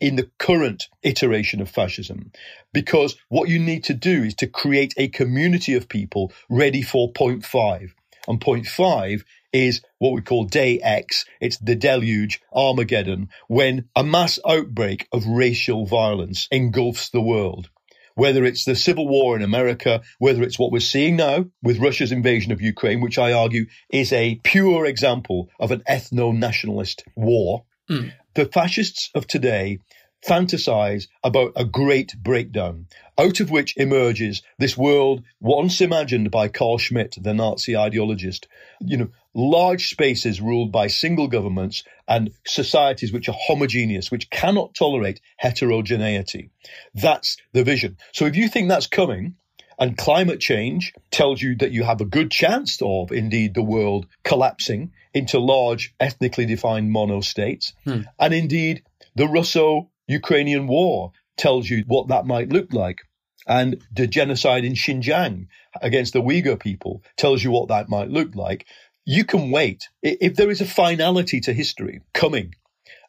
in 0.00 0.16
the 0.16 0.28
current 0.38 0.88
iteration 1.04 1.60
of 1.60 1.70
fascism. 1.70 2.32
Because 2.72 3.16
what 3.28 3.48
you 3.48 3.60
need 3.60 3.84
to 3.84 3.94
do 3.94 4.24
is 4.24 4.34
to 4.36 4.48
create 4.48 4.92
a 4.96 5.08
community 5.08 5.74
of 5.74 5.88
people 5.88 6.32
ready 6.50 6.82
for 6.82 7.12
point 7.12 7.44
five. 7.44 7.94
And 8.26 8.40
point 8.40 8.66
five 8.66 9.24
is 9.56 9.82
what 9.98 10.12
we 10.12 10.20
call 10.20 10.44
day 10.44 10.78
X. 10.80 11.24
It's 11.40 11.58
the 11.58 11.74
deluge, 11.74 12.40
Armageddon, 12.52 13.30
when 13.48 13.88
a 13.96 14.04
mass 14.04 14.38
outbreak 14.46 15.08
of 15.12 15.26
racial 15.26 15.86
violence 15.86 16.46
engulfs 16.50 17.08
the 17.08 17.22
world 17.22 17.70
whether 18.16 18.46
it's 18.46 18.64
the 18.64 18.74
civil 18.74 19.06
war 19.06 19.36
in 19.36 19.42
America, 19.42 20.00
whether 20.18 20.42
it's 20.42 20.58
what 20.58 20.72
we're 20.72 20.80
seeing 20.80 21.16
now 21.16 21.44
with 21.62 21.78
Russia's 21.78 22.12
invasion 22.12 22.50
of 22.50 22.62
Ukraine, 22.62 23.02
which 23.02 23.18
I 23.18 23.34
argue 23.34 23.66
is 23.90 24.10
a 24.10 24.40
pure 24.42 24.86
example 24.86 25.50
of 25.60 25.70
an 25.70 25.82
ethno 25.86 26.34
nationalist 26.34 27.04
war. 27.14 27.66
Mm. 27.90 28.12
The 28.32 28.46
fascists 28.46 29.10
of 29.14 29.26
today 29.26 29.80
fantasize 30.26 31.08
about 31.22 31.52
a 31.56 31.64
great 31.64 32.16
breakdown, 32.18 32.86
out 33.18 33.40
of 33.40 33.50
which 33.50 33.76
emerges 33.76 34.42
this 34.58 34.76
world 34.76 35.22
once 35.40 35.80
imagined 35.80 36.30
by 36.30 36.48
Carl 36.48 36.78
Schmitt, 36.78 37.16
the 37.20 37.34
Nazi 37.34 37.72
ideologist. 37.74 38.46
You 38.80 38.96
know, 38.96 39.08
large 39.36 39.90
spaces 39.90 40.40
ruled 40.40 40.72
by 40.72 40.86
single 40.86 41.28
governments 41.28 41.84
and 42.08 42.30
societies 42.46 43.12
which 43.12 43.28
are 43.28 43.36
homogeneous, 43.38 44.10
which 44.10 44.30
cannot 44.30 44.74
tolerate 44.74 45.20
heterogeneity. 45.36 46.50
That's 46.94 47.36
the 47.52 47.62
vision. 47.62 47.98
So 48.12 48.24
if 48.24 48.34
you 48.34 48.48
think 48.48 48.68
that's 48.68 48.86
coming, 48.86 49.36
and 49.78 49.98
climate 49.98 50.40
change 50.40 50.94
tells 51.10 51.42
you 51.42 51.54
that 51.56 51.70
you 51.70 51.84
have 51.84 52.00
a 52.00 52.06
good 52.06 52.30
chance 52.30 52.80
of 52.80 53.12
indeed 53.12 53.52
the 53.52 53.62
world 53.62 54.06
collapsing 54.24 54.92
into 55.12 55.38
large 55.38 55.94
ethnically 56.00 56.46
defined 56.46 56.94
monostates. 56.94 57.74
Hmm. 57.84 58.00
And 58.18 58.32
indeed, 58.32 58.84
the 59.14 59.28
Russo 59.28 59.90
Ukrainian 60.08 60.66
war 60.66 61.12
tells 61.36 61.68
you 61.68 61.84
what 61.86 62.08
that 62.08 62.24
might 62.24 62.48
look 62.48 62.72
like. 62.72 63.00
And 63.46 63.82
the 63.92 64.06
genocide 64.06 64.64
in 64.64 64.72
Xinjiang 64.72 65.48
against 65.80 66.14
the 66.14 66.22
Uyghur 66.22 66.58
people 66.58 67.02
tells 67.16 67.44
you 67.44 67.50
what 67.50 67.68
that 67.68 67.88
might 67.88 68.08
look 68.08 68.34
like 68.34 68.66
you 69.06 69.24
can 69.24 69.50
wait. 69.50 69.88
If 70.02 70.34
there 70.34 70.50
is 70.50 70.60
a 70.60 70.66
finality 70.66 71.40
to 71.42 71.54
history 71.54 72.02
coming, 72.12 72.54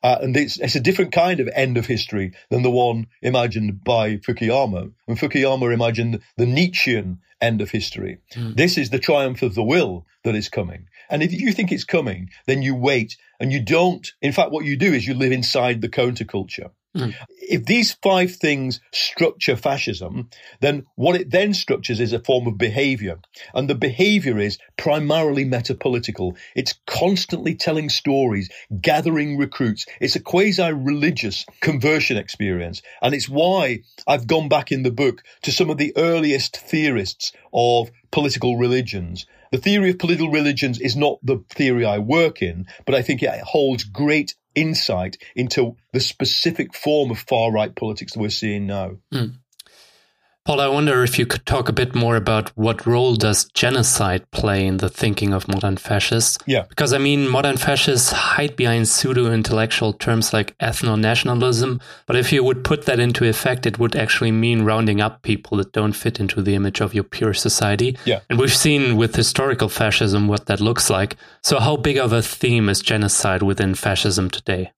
uh, 0.03 0.19
and 0.21 0.37
it's, 0.37 0.59
it's, 0.59 0.75
a 0.75 0.79
different 0.79 1.11
kind 1.11 1.39
of 1.39 1.49
end 1.53 1.75
of 1.75 1.87
history 1.87 2.33
than 2.49 2.61
the 2.61 2.71
one 2.71 3.07
imagined 3.21 3.83
by 3.83 4.17
Fukuyama. 4.17 4.93
And 5.07 5.17
Fukuyama 5.17 5.73
imagined 5.73 6.21
the 6.37 6.45
Nietzschean 6.45 7.17
end 7.41 7.61
of 7.61 7.71
history. 7.71 8.19
Mm. 8.35 8.55
This 8.55 8.77
is 8.77 8.91
the 8.91 8.99
triumph 8.99 9.41
of 9.41 9.55
the 9.55 9.63
will 9.63 10.05
that 10.23 10.35
is 10.35 10.49
coming. 10.49 10.87
And 11.09 11.23
if 11.23 11.33
you 11.33 11.51
think 11.51 11.71
it's 11.71 11.83
coming, 11.83 12.29
then 12.45 12.61
you 12.61 12.75
wait 12.75 13.17
and 13.39 13.51
you 13.51 13.59
don't. 13.59 14.07
In 14.21 14.33
fact, 14.33 14.51
what 14.51 14.65
you 14.65 14.77
do 14.77 14.93
is 14.93 15.07
you 15.07 15.15
live 15.15 15.31
inside 15.31 15.81
the 15.81 15.89
counterculture. 15.89 16.71
Mm. 16.97 17.15
If 17.49 17.65
these 17.65 17.93
five 18.03 18.31
things 18.31 18.81
structure 18.91 19.55
fascism, 19.55 20.29
then 20.59 20.85
what 20.95 21.15
it 21.15 21.31
then 21.31 21.53
structures 21.53 21.99
is 21.99 22.13
a 22.13 22.19
form 22.19 22.47
of 22.47 22.57
behavior. 22.57 23.19
And 23.53 23.69
the 23.69 23.75
behavior 23.75 24.37
is 24.39 24.57
primarily 24.77 25.45
metapolitical. 25.45 26.37
It's 26.55 26.75
constantly 26.85 27.55
telling 27.55 27.89
stories, 27.89 28.49
gathering 28.81 29.37
recruits. 29.37 29.85
It's 30.01 30.15
a 30.15 30.19
quasi 30.19 30.71
religious 30.73 31.45
conversion 31.61 32.17
experience. 32.17 32.81
And 33.01 33.13
it's 33.13 33.29
why 33.29 33.79
I've 34.05 34.27
gone 34.27 34.49
back 34.49 34.71
in 34.71 34.83
the 34.83 34.91
book 34.91 35.23
to 35.43 35.51
some 35.51 35.69
of 35.69 35.77
the 35.77 35.93
earliest 35.95 36.57
theorists 36.57 37.31
of 37.53 37.91
political 38.11 38.57
religions. 38.57 39.25
The 39.51 39.57
theory 39.57 39.91
of 39.91 39.99
political 39.99 40.29
religions 40.29 40.79
is 40.79 40.95
not 40.95 41.19
the 41.23 41.43
theory 41.49 41.85
I 41.85 41.99
work 41.99 42.41
in, 42.41 42.67
but 42.85 42.95
I 42.95 43.01
think 43.01 43.23
it 43.23 43.39
holds 43.41 43.83
great 43.83 44.35
insight 44.55 45.17
into 45.35 45.75
the 45.93 45.99
specific 45.99 46.73
form 46.75 47.11
of 47.11 47.19
far 47.19 47.51
right 47.51 47.73
politics 47.73 48.13
that 48.13 48.19
we're 48.19 48.29
seeing 48.29 48.65
now. 48.65 48.97
Mm. 49.13 49.35
Paul, 50.47 50.61
I 50.61 50.69
wonder 50.69 51.03
if 51.03 51.19
you 51.19 51.25
could 51.25 51.45
talk 51.45 51.67
a 51.67 51.73
bit 51.73 51.93
more 51.93 52.15
about 52.15 52.55
what 52.55 52.87
role 52.87 53.15
does 53.15 53.49
genocide 53.53 54.31
play 54.31 54.65
in 54.65 54.77
the 54.77 54.87
thinking 54.87 55.33
of 55.33 55.45
modern 55.49 55.75
fascists? 55.75 56.37
Yeah. 56.45 56.63
Because, 56.69 56.93
I 56.93 56.99
mean, 56.99 57.27
modern 57.27 57.57
fascists 57.57 58.13
hide 58.13 58.55
behind 58.55 58.87
pseudo-intellectual 58.87 59.91
terms 59.91 60.31
like 60.31 60.57
ethno-nationalism, 60.59 61.81
but 62.05 62.15
if 62.15 62.31
you 62.31 62.45
would 62.45 62.63
put 62.63 62.85
that 62.85 62.97
into 62.97 63.27
effect, 63.27 63.65
it 63.65 63.77
would 63.77 63.97
actually 63.97 64.31
mean 64.31 64.61
rounding 64.61 65.01
up 65.01 65.21
people 65.21 65.57
that 65.57 65.73
don't 65.73 65.91
fit 65.91 66.17
into 66.17 66.41
the 66.41 66.55
image 66.55 66.79
of 66.79 66.93
your 66.93 67.03
pure 67.03 67.33
society. 67.33 67.97
Yeah. 68.05 68.21
And 68.29 68.39
we've 68.39 68.55
seen 68.55 68.95
with 68.95 69.17
historical 69.17 69.67
fascism 69.67 70.29
what 70.29 70.45
that 70.45 70.61
looks 70.61 70.89
like. 70.89 71.17
So 71.43 71.59
how 71.59 71.75
big 71.75 71.97
of 71.97 72.13
a 72.13 72.21
theme 72.21 72.69
is 72.69 72.81
genocide 72.81 73.43
within 73.43 73.75
fascism 73.75 74.29
today? 74.29 74.71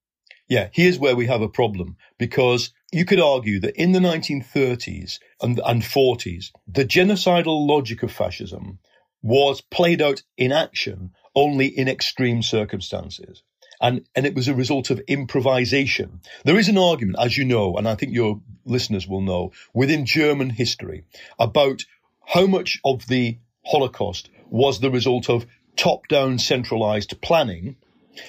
Yeah, 0.50 0.70
here's 0.74 0.98
where 0.98 1.15
we 1.15 1.27
have 1.27 1.44
a 1.44 1.48
problem 1.48 1.96
because 2.18 2.74
you 2.91 3.06
could 3.06 3.20
argue 3.20 3.60
that 3.60 3.75
in 3.75 3.91
the 3.91 4.00
1930s 4.00 5.20
and, 5.41 5.62
and 5.63 5.84
40s, 5.84 6.51
the 6.68 6.86
genocidal 6.86 7.68
logic 7.68 8.01
of 8.01 8.12
fascism 8.12 8.79
was 9.22 9.62
played 9.62 10.01
out 10.01 10.24
in 10.38 10.51
action 10.51 11.12
only 11.36 11.68
in 11.68 11.88
extreme 11.88 12.41
circumstances. 12.41 13.44
And, 13.79 14.06
and 14.15 14.25
it 14.25 14.34
was 14.34 14.48
a 14.48 14.56
result 14.56 14.89
of 14.89 15.00
improvisation. 15.08 16.20
There 16.44 16.58
is 16.58 16.68
an 16.68 16.79
argument, 16.79 17.20
as 17.20 17.38
you 17.38 17.46
know, 17.46 17.77
and 17.77 17.88
I 17.88 17.94
think 17.94 18.13
your 18.13 18.41
listeners 18.65 19.08
will 19.08 19.22
know, 19.22 19.51
within 19.74 20.06
German 20.06 20.50
history 20.50 21.03
about 21.38 21.84
how 22.25 22.48
much 22.48 22.79
of 22.84 23.08
the 23.08 23.38
Holocaust 23.65 24.29
was 24.50 24.79
the 24.79 24.91
result 24.91 25.29
of 25.29 25.46
top 25.75 26.08
down 26.08 26.39
centralized 26.39 27.22
planning 27.22 27.75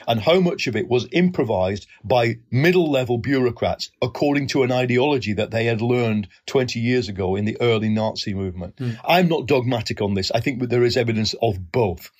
and 0.07 0.21
how 0.21 0.41
much 0.41 0.67
of 0.67 0.77
it 0.77 0.89
was 0.89 1.09
improvised 1.13 1.87
by 2.05 2.39
middle 2.51 2.91
level 2.91 3.19
bureaucrats 3.19 3.91
according 4.03 4.47
to 4.49 4.63
an 4.63 4.73
ideology 4.73 5.33
that 5.35 5.51
they 5.51 5.65
had 5.65 5.81
learned 5.81 6.29
20 6.47 6.81
years 6.81 7.09
ago 7.09 7.37
in 7.37 7.45
the 7.45 7.57
early 7.61 7.89
Nazi 7.89 8.35
movement. 8.35 8.77
Mm. 8.77 8.99
I'm 9.05 9.29
not 9.29 9.47
dogmatic 9.47 10.01
on 10.01 10.15
this. 10.15 10.31
I 10.31 10.41
think 10.41 10.61
that 10.61 10.71
there 10.71 10.85
is 10.85 10.97
evidence 10.97 11.35
of 11.41 11.73
both. 11.73 12.11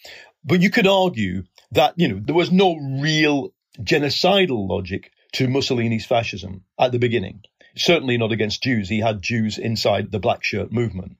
But 0.45 0.63
you 0.63 0.71
could 0.71 0.87
argue 0.87 1.45
that, 1.73 1.95
you 1.97 2.09
know, 2.09 2.21
there 2.23 2.35
was 2.35 2.51
no 2.51 2.77
real 2.77 3.53
genocidal 3.79 4.69
logic 4.69 5.13
to 5.33 5.49
Mussolini's 5.49 6.07
fascism 6.07 6.65
at 6.79 6.93
the 6.93 6.99
beginning. 6.99 7.43
Certainly 7.77 8.19
not 8.19 8.33
against 8.33 8.63
Jews. 8.63 8.89
He 8.89 9.01
had 9.01 9.23
Jews 9.23 9.59
inside 9.59 10.11
the 10.11 10.19
black 10.19 10.43
shirt 10.43 10.73
movement. 10.73 11.17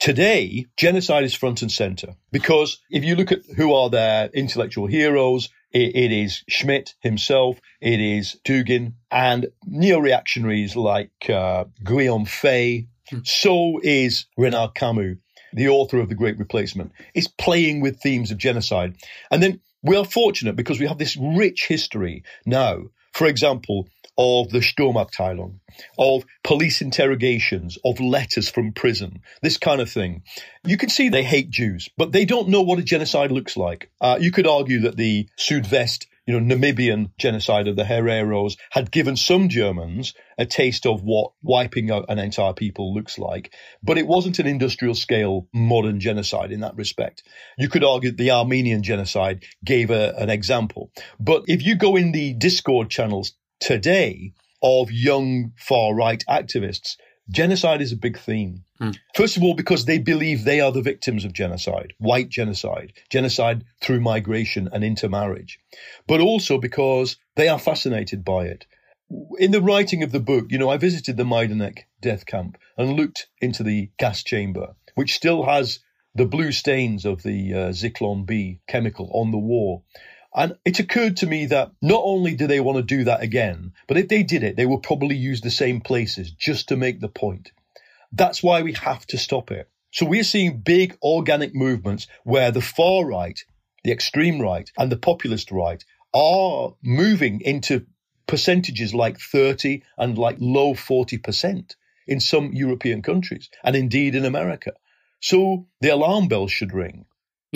Today, 0.00 0.66
genocide 0.76 1.24
is 1.24 1.34
front 1.34 1.62
and 1.62 1.70
center 1.70 2.16
because 2.32 2.80
if 2.90 3.04
you 3.04 3.14
look 3.14 3.30
at 3.30 3.44
who 3.56 3.72
are 3.72 3.90
their 3.90 4.26
intellectual 4.34 4.86
heroes, 4.86 5.50
it, 5.74 5.94
it 5.94 6.12
is 6.12 6.42
Schmitt 6.48 6.94
himself, 7.00 7.60
it 7.80 8.00
is 8.00 8.40
Dugin, 8.44 8.94
and 9.10 9.48
neo-reactionaries 9.66 10.76
like 10.76 11.28
uh, 11.28 11.64
Guillaume 11.82 12.24
Faye. 12.24 12.86
Hmm. 13.10 13.18
So 13.24 13.80
is 13.82 14.26
Renaud 14.38 14.68
Camus, 14.68 15.18
the 15.52 15.68
author 15.68 15.98
of 15.98 16.08
The 16.08 16.14
Great 16.14 16.38
Replacement, 16.38 16.92
is 17.14 17.28
playing 17.28 17.80
with 17.80 18.00
themes 18.00 18.30
of 18.30 18.38
genocide. 18.38 18.96
And 19.30 19.42
then 19.42 19.60
we 19.82 19.96
are 19.96 20.04
fortunate 20.04 20.56
because 20.56 20.80
we 20.80 20.86
have 20.86 20.98
this 20.98 21.18
rich 21.18 21.66
history 21.68 22.24
now 22.46 22.84
for 23.14 23.28
example, 23.28 23.88
of 24.16 24.50
the 24.50 24.60
Sturmabteilung, 24.60 25.58
of 25.98 26.24
police 26.42 26.80
interrogations, 26.80 27.78
of 27.84 28.00
letters 28.00 28.48
from 28.48 28.72
prison, 28.72 29.20
this 29.42 29.58
kind 29.58 29.80
of 29.80 29.90
thing. 29.90 30.22
You 30.64 30.76
can 30.76 30.88
see 30.88 31.08
they 31.08 31.24
hate 31.24 31.50
Jews, 31.50 31.88
but 31.96 32.12
they 32.12 32.24
don't 32.24 32.48
know 32.48 32.62
what 32.62 32.78
a 32.78 32.82
genocide 32.82 33.32
looks 33.32 33.56
like. 33.56 33.90
Uh, 34.00 34.18
you 34.20 34.30
could 34.30 34.46
argue 34.46 34.80
that 34.80 34.96
the 34.96 35.28
Sudvest 35.38 36.06
you 36.26 36.40
know, 36.40 36.54
Namibian 36.54 37.10
genocide 37.18 37.68
of 37.68 37.76
the 37.76 37.84
Hereros 37.84 38.56
had 38.70 38.90
given 38.90 39.16
some 39.16 39.48
Germans 39.48 40.14
a 40.38 40.46
taste 40.46 40.86
of 40.86 41.02
what 41.02 41.32
wiping 41.42 41.90
out 41.90 42.06
an 42.08 42.18
entire 42.18 42.54
people 42.54 42.94
looks 42.94 43.18
like. 43.18 43.52
But 43.82 43.98
it 43.98 44.06
wasn't 44.06 44.38
an 44.38 44.46
industrial 44.46 44.94
scale 44.94 45.48
modern 45.52 46.00
genocide 46.00 46.50
in 46.50 46.60
that 46.60 46.76
respect. 46.76 47.24
You 47.58 47.68
could 47.68 47.84
argue 47.84 48.10
the 48.10 48.30
Armenian 48.30 48.82
genocide 48.82 49.44
gave 49.64 49.90
a, 49.90 50.14
an 50.16 50.30
example. 50.30 50.90
But 51.20 51.44
if 51.46 51.64
you 51.64 51.76
go 51.76 51.96
in 51.96 52.12
the 52.12 52.32
Discord 52.32 52.88
channels 52.88 53.34
today 53.60 54.32
of 54.62 54.90
young 54.90 55.52
far 55.56 55.94
right 55.94 56.22
activists, 56.28 56.96
genocide 57.28 57.82
is 57.82 57.92
a 57.92 57.96
big 57.96 58.18
theme. 58.18 58.64
Mm. 58.80 58.96
First 59.14 59.36
of 59.36 59.42
all, 59.42 59.54
because 59.54 59.84
they 59.84 59.98
believe 59.98 60.44
they 60.44 60.60
are 60.60 60.72
the 60.72 60.82
victims 60.82 61.24
of 61.24 61.32
genocide, 61.32 61.92
white 61.98 62.28
genocide, 62.28 62.92
genocide 63.10 63.64
through 63.80 64.00
migration 64.00 64.68
and 64.72 64.82
intermarriage, 64.82 65.60
but 66.06 66.20
also 66.20 66.58
because 66.58 67.16
they 67.36 67.48
are 67.48 67.58
fascinated 67.58 68.24
by 68.24 68.46
it. 68.46 68.66
In 69.38 69.50
the 69.50 69.62
writing 69.62 70.02
of 70.02 70.12
the 70.12 70.20
book, 70.20 70.46
you 70.50 70.58
know, 70.58 70.70
I 70.70 70.76
visited 70.76 71.16
the 71.16 71.24
Majdanek 71.24 71.80
death 72.00 72.26
camp 72.26 72.58
and 72.76 72.94
looked 72.94 73.28
into 73.40 73.62
the 73.62 73.90
gas 73.98 74.22
chamber, 74.24 74.74
which 74.94 75.14
still 75.14 75.44
has 75.44 75.80
the 76.14 76.26
blue 76.26 76.52
stains 76.52 77.04
of 77.04 77.22
the 77.22 77.54
uh, 77.54 77.58
Zyklon 77.70 78.24
B 78.26 78.60
chemical 78.66 79.10
on 79.12 79.30
the 79.30 79.38
wall. 79.38 79.84
And 80.34 80.56
it 80.64 80.80
occurred 80.80 81.18
to 81.18 81.26
me 81.26 81.46
that 81.46 81.70
not 81.80 82.02
only 82.04 82.34
do 82.34 82.46
they 82.46 82.60
want 82.60 82.76
to 82.76 82.82
do 82.82 83.04
that 83.04 83.22
again, 83.22 83.72
but 83.86 83.96
if 83.96 84.08
they 84.08 84.24
did 84.24 84.42
it, 84.42 84.56
they 84.56 84.66
would 84.66 84.82
probably 84.82 85.16
use 85.16 85.40
the 85.40 85.50
same 85.50 85.80
places 85.80 86.32
just 86.32 86.68
to 86.68 86.76
make 86.76 87.00
the 87.00 87.08
point. 87.08 87.52
That's 88.10 88.42
why 88.42 88.62
we 88.62 88.72
have 88.72 89.06
to 89.08 89.18
stop 89.18 89.50
it. 89.50 89.68
So 89.92 90.06
we're 90.06 90.24
seeing 90.24 90.58
big 90.58 90.98
organic 91.02 91.54
movements 91.54 92.08
where 92.24 92.50
the 92.50 92.60
far 92.60 93.06
right, 93.06 93.38
the 93.84 93.92
extreme 93.92 94.40
right, 94.40 94.68
and 94.76 94.90
the 94.90 94.96
populist 94.96 95.52
right 95.52 95.84
are 96.12 96.74
moving 96.82 97.40
into 97.40 97.86
percentages 98.26 98.92
like 98.92 99.20
30 99.20 99.82
and 99.98 100.18
like 100.18 100.36
low 100.40 100.74
40% 100.74 101.76
in 102.08 102.20
some 102.20 102.52
European 102.52 103.02
countries 103.02 103.50
and 103.62 103.76
indeed 103.76 104.16
in 104.16 104.24
America. 104.24 104.72
So 105.20 105.68
the 105.80 105.90
alarm 105.90 106.26
bells 106.26 106.50
should 106.50 106.72
ring. 106.72 107.06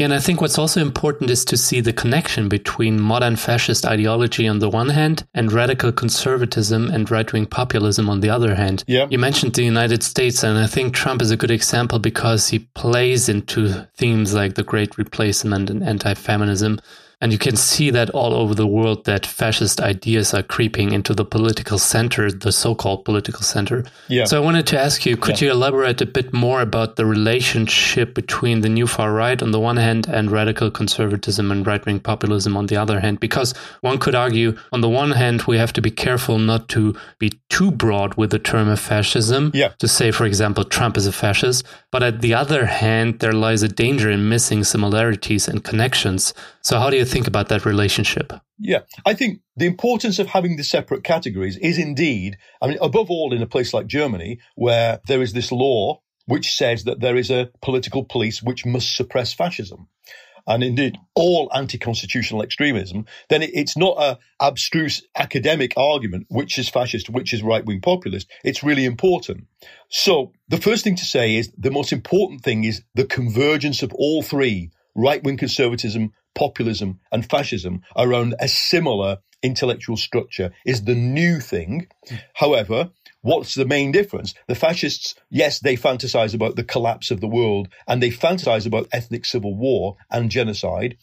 And 0.00 0.14
I 0.14 0.21
think 0.21 0.40
what's 0.40 0.59
also 0.59 0.81
important 0.81 1.31
is 1.31 1.45
to 1.47 1.57
see 1.57 1.81
the 1.81 1.93
connection 1.93 2.49
between 2.49 3.00
modern 3.00 3.37
fascist 3.37 3.85
ideology 3.85 4.47
on 4.47 4.59
the 4.59 4.69
one 4.69 4.90
hand 4.90 5.25
and 5.35 5.52
radical 5.52 5.93
conservatism 5.93 6.90
and 6.90 7.11
right 7.11 7.31
wing 7.33 7.47
populism 7.47 8.09
on 8.09 8.21
the 8.21 8.31
other 8.31 8.55
hand. 8.55 8.85
Yeah. 8.87 9.07
You 9.11 9.19
mentioned 9.19 9.55
the 9.55 9.64
United 9.64 10.02
States, 10.02 10.43
and 10.43 10.59
I 10.59 10.67
think 10.67 10.95
Trump 10.95 11.23
is 11.23 11.31
a 11.31 11.37
good 11.37 11.50
example 11.50 11.99
because 11.99 12.49
he 12.49 12.61
plays 12.61 13.28
into 13.28 13.88
themes 13.97 14.35
like 14.35 14.55
the 14.55 14.62
great 14.62 14.97
replacement 14.99 15.71
and 15.71 15.83
anti 15.83 16.14
feminism 16.14 16.81
and 17.20 17.32
you 17.32 17.38
can 17.38 17.56
see 17.56 17.90
that 17.90 18.10
all 18.10 18.32
over 18.32 18.54
the 18.54 18.66
world 18.66 19.04
that 19.04 19.26
fascist 19.26 19.80
ideas 19.80 20.32
are 20.32 20.42
creeping 20.42 20.92
into 20.92 21.14
the 21.14 21.25
political 21.25 21.78
center, 21.78 22.30
the 22.30 22.52
so 22.52 22.75
called 22.76 23.04
political 23.04 23.42
center. 23.42 23.84
Yeah. 24.06 24.25
So 24.25 24.40
I 24.40 24.44
wanted 24.44 24.68
to 24.68 24.80
ask 24.80 25.04
you 25.04 25.16
could 25.16 25.40
yeah. 25.40 25.46
you 25.46 25.52
elaborate 25.52 26.00
a 26.00 26.06
bit 26.06 26.32
more 26.32 26.60
about 26.60 26.94
the 26.94 27.06
relationship 27.06 28.14
between 28.14 28.60
the 28.60 28.68
new 28.68 28.87
far 28.87 29.12
right 29.12 29.42
on 29.42 29.50
the 29.50 29.58
one 29.58 29.78
hand 29.78 30.06
and 30.06 30.30
radical 30.30 30.70
conservatism 30.70 31.50
and 31.50 31.66
right 31.66 31.84
wing 31.84 31.98
populism 31.98 32.56
on 32.56 32.66
the 32.66 32.76
other 32.76 33.00
hand? 33.00 33.18
Because 33.18 33.52
one 33.80 33.98
could 33.98 34.14
argue, 34.14 34.56
on 34.72 34.80
the 34.80 34.88
one 34.88 35.10
hand, 35.10 35.42
we 35.42 35.58
have 35.58 35.72
to 35.72 35.82
be 35.82 35.90
careful 35.90 36.38
not 36.38 36.68
to 36.68 36.96
be 37.18 37.32
too 37.48 37.72
broad 37.72 38.14
with 38.14 38.30
the 38.30 38.38
term 38.38 38.68
of 38.68 38.78
fascism. 38.78 39.50
Yeah. 39.54 39.72
To 39.80 39.88
say, 39.88 40.12
for 40.12 40.25
example, 40.25 40.62
Trump 40.62 40.96
is 40.96 41.06
a 41.06 41.12
fascist. 41.12 41.66
But 41.90 42.04
at 42.04 42.20
the 42.20 42.34
other 42.34 42.66
hand, 42.66 43.18
there 43.18 43.32
lies 43.32 43.64
a 43.64 43.68
danger 43.68 44.08
in 44.08 44.28
missing 44.28 44.62
similarities 44.62 45.48
and 45.48 45.64
connections. 45.64 46.32
So 46.60 46.78
how 46.78 46.90
do 46.90 46.96
you 46.96 47.07
think 47.08 47.26
about 47.26 47.48
that 47.48 47.64
relationship? 47.64 48.32
Yeah, 48.58 48.80
I 49.04 49.14
think 49.14 49.40
the 49.56 49.66
importance 49.66 50.18
of 50.18 50.28
having 50.28 50.56
the 50.56 50.64
separate 50.64 51.02
categories 51.02 51.56
is 51.56 51.78
indeed, 51.78 52.36
I 52.62 52.68
mean, 52.68 52.78
above 52.80 53.10
all, 53.10 53.32
in 53.32 53.42
a 53.42 53.46
place 53.46 53.74
like 53.74 53.86
Germany, 53.86 54.38
where 54.54 55.00
there 55.08 55.22
is 55.22 55.32
this 55.32 55.50
law 55.50 56.00
which 56.26 56.54
says 56.54 56.84
that 56.84 57.00
there 57.00 57.16
is 57.16 57.30
a 57.30 57.50
political 57.62 58.04
police 58.04 58.42
which 58.42 58.66
must 58.66 58.94
suppress 58.94 59.32
fascism. 59.32 59.88
And 60.47 60.62
indeed, 60.62 60.97
all 61.14 61.50
anti-constitutional 61.54 62.42
extremism, 62.42 63.04
then 63.28 63.42
it's 63.42 63.76
not 63.76 63.97
a 63.99 64.18
abstruse 64.40 65.02
academic 65.14 65.75
argument, 65.76 66.26
which 66.30 66.58
is 66.58 66.71
fascist, 66.71 67.10
which 67.10 67.34
is 67.34 67.42
right-wing 67.42 67.82
populist. 67.82 68.30
It's 68.44 68.62
really 68.62 68.86
important. 68.86 69.47
So 69.90 70.32
the 70.49 70.56
first 70.56 70.84
thing 70.84 70.97
to 70.97 71.04
say 71.04 71.36
is 71.36 71.52
the 71.58 71.71
most 71.71 71.92
important 71.92 72.42
thing 72.42 72.64
is 72.64 72.82
the 72.94 73.04
convergence 73.04 73.82
of 73.82 73.92
all 73.92 74.23
three 74.23 74.71
right 74.94 75.23
wing 75.23 75.36
conservatism, 75.36 76.12
populism, 76.34 77.00
and 77.12 77.28
fascism 77.28 77.82
around 77.97 78.34
a 78.41 78.49
similar 78.49 79.19
intellectual 79.43 79.97
structure 79.97 80.50
is 80.64 80.84
the 80.84 80.95
new 80.95 81.41
thing. 81.41 81.86
However, 82.34 82.91
what's 83.23 83.54
the 83.54 83.64
main 83.64 83.93
difference? 83.93 84.34
The 84.47 84.54
fascists, 84.54 85.14
yes, 85.30 85.60
they 85.60 85.76
fantasize 85.76 86.34
about 86.34 86.56
the 86.56 86.64
collapse 86.64 87.10
of 87.10 87.21
the 87.21 87.28
world 87.28 87.69
and 87.86 88.02
they 88.02 88.10
fantasize 88.10 88.67
about 88.67 88.88
ethnic 88.93 89.25
civil 89.25 89.54
war 89.54 89.97
and 90.10 90.30
genocide. 90.30 90.97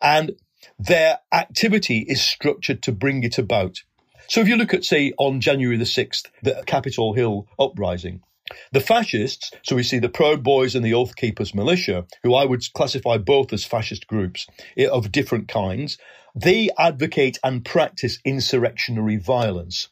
And 0.00 0.32
their 0.78 1.18
activity 1.32 1.98
is 2.08 2.22
structured 2.22 2.82
to 2.82 2.92
bring 2.92 3.22
it 3.22 3.38
about. 3.38 3.82
So 4.28 4.40
if 4.40 4.48
you 4.48 4.56
look 4.56 4.72
at, 4.72 4.84
say, 4.84 5.12
on 5.18 5.40
January 5.40 5.76
the 5.76 5.84
6th, 5.84 6.28
the 6.42 6.62
Capitol 6.66 7.12
Hill 7.12 7.46
uprising, 7.58 8.22
the 8.72 8.80
fascists, 8.80 9.50
so 9.62 9.76
we 9.76 9.82
see 9.82 9.98
the 9.98 10.08
Proud 10.08 10.42
Boys 10.42 10.74
and 10.74 10.84
the 10.84 10.94
Oath 10.94 11.16
Keepers 11.16 11.54
militia, 11.54 12.06
who 12.22 12.34
I 12.34 12.44
would 12.44 12.62
classify 12.74 13.18
both 13.18 13.52
as 13.52 13.64
fascist 13.64 14.06
groups 14.06 14.46
eh, 14.76 14.86
of 14.86 15.12
different 15.12 15.48
kinds, 15.48 15.98
they 16.34 16.70
advocate 16.78 17.38
and 17.42 17.64
practice 17.64 18.18
insurrectionary 18.24 19.16
violence. 19.16 19.88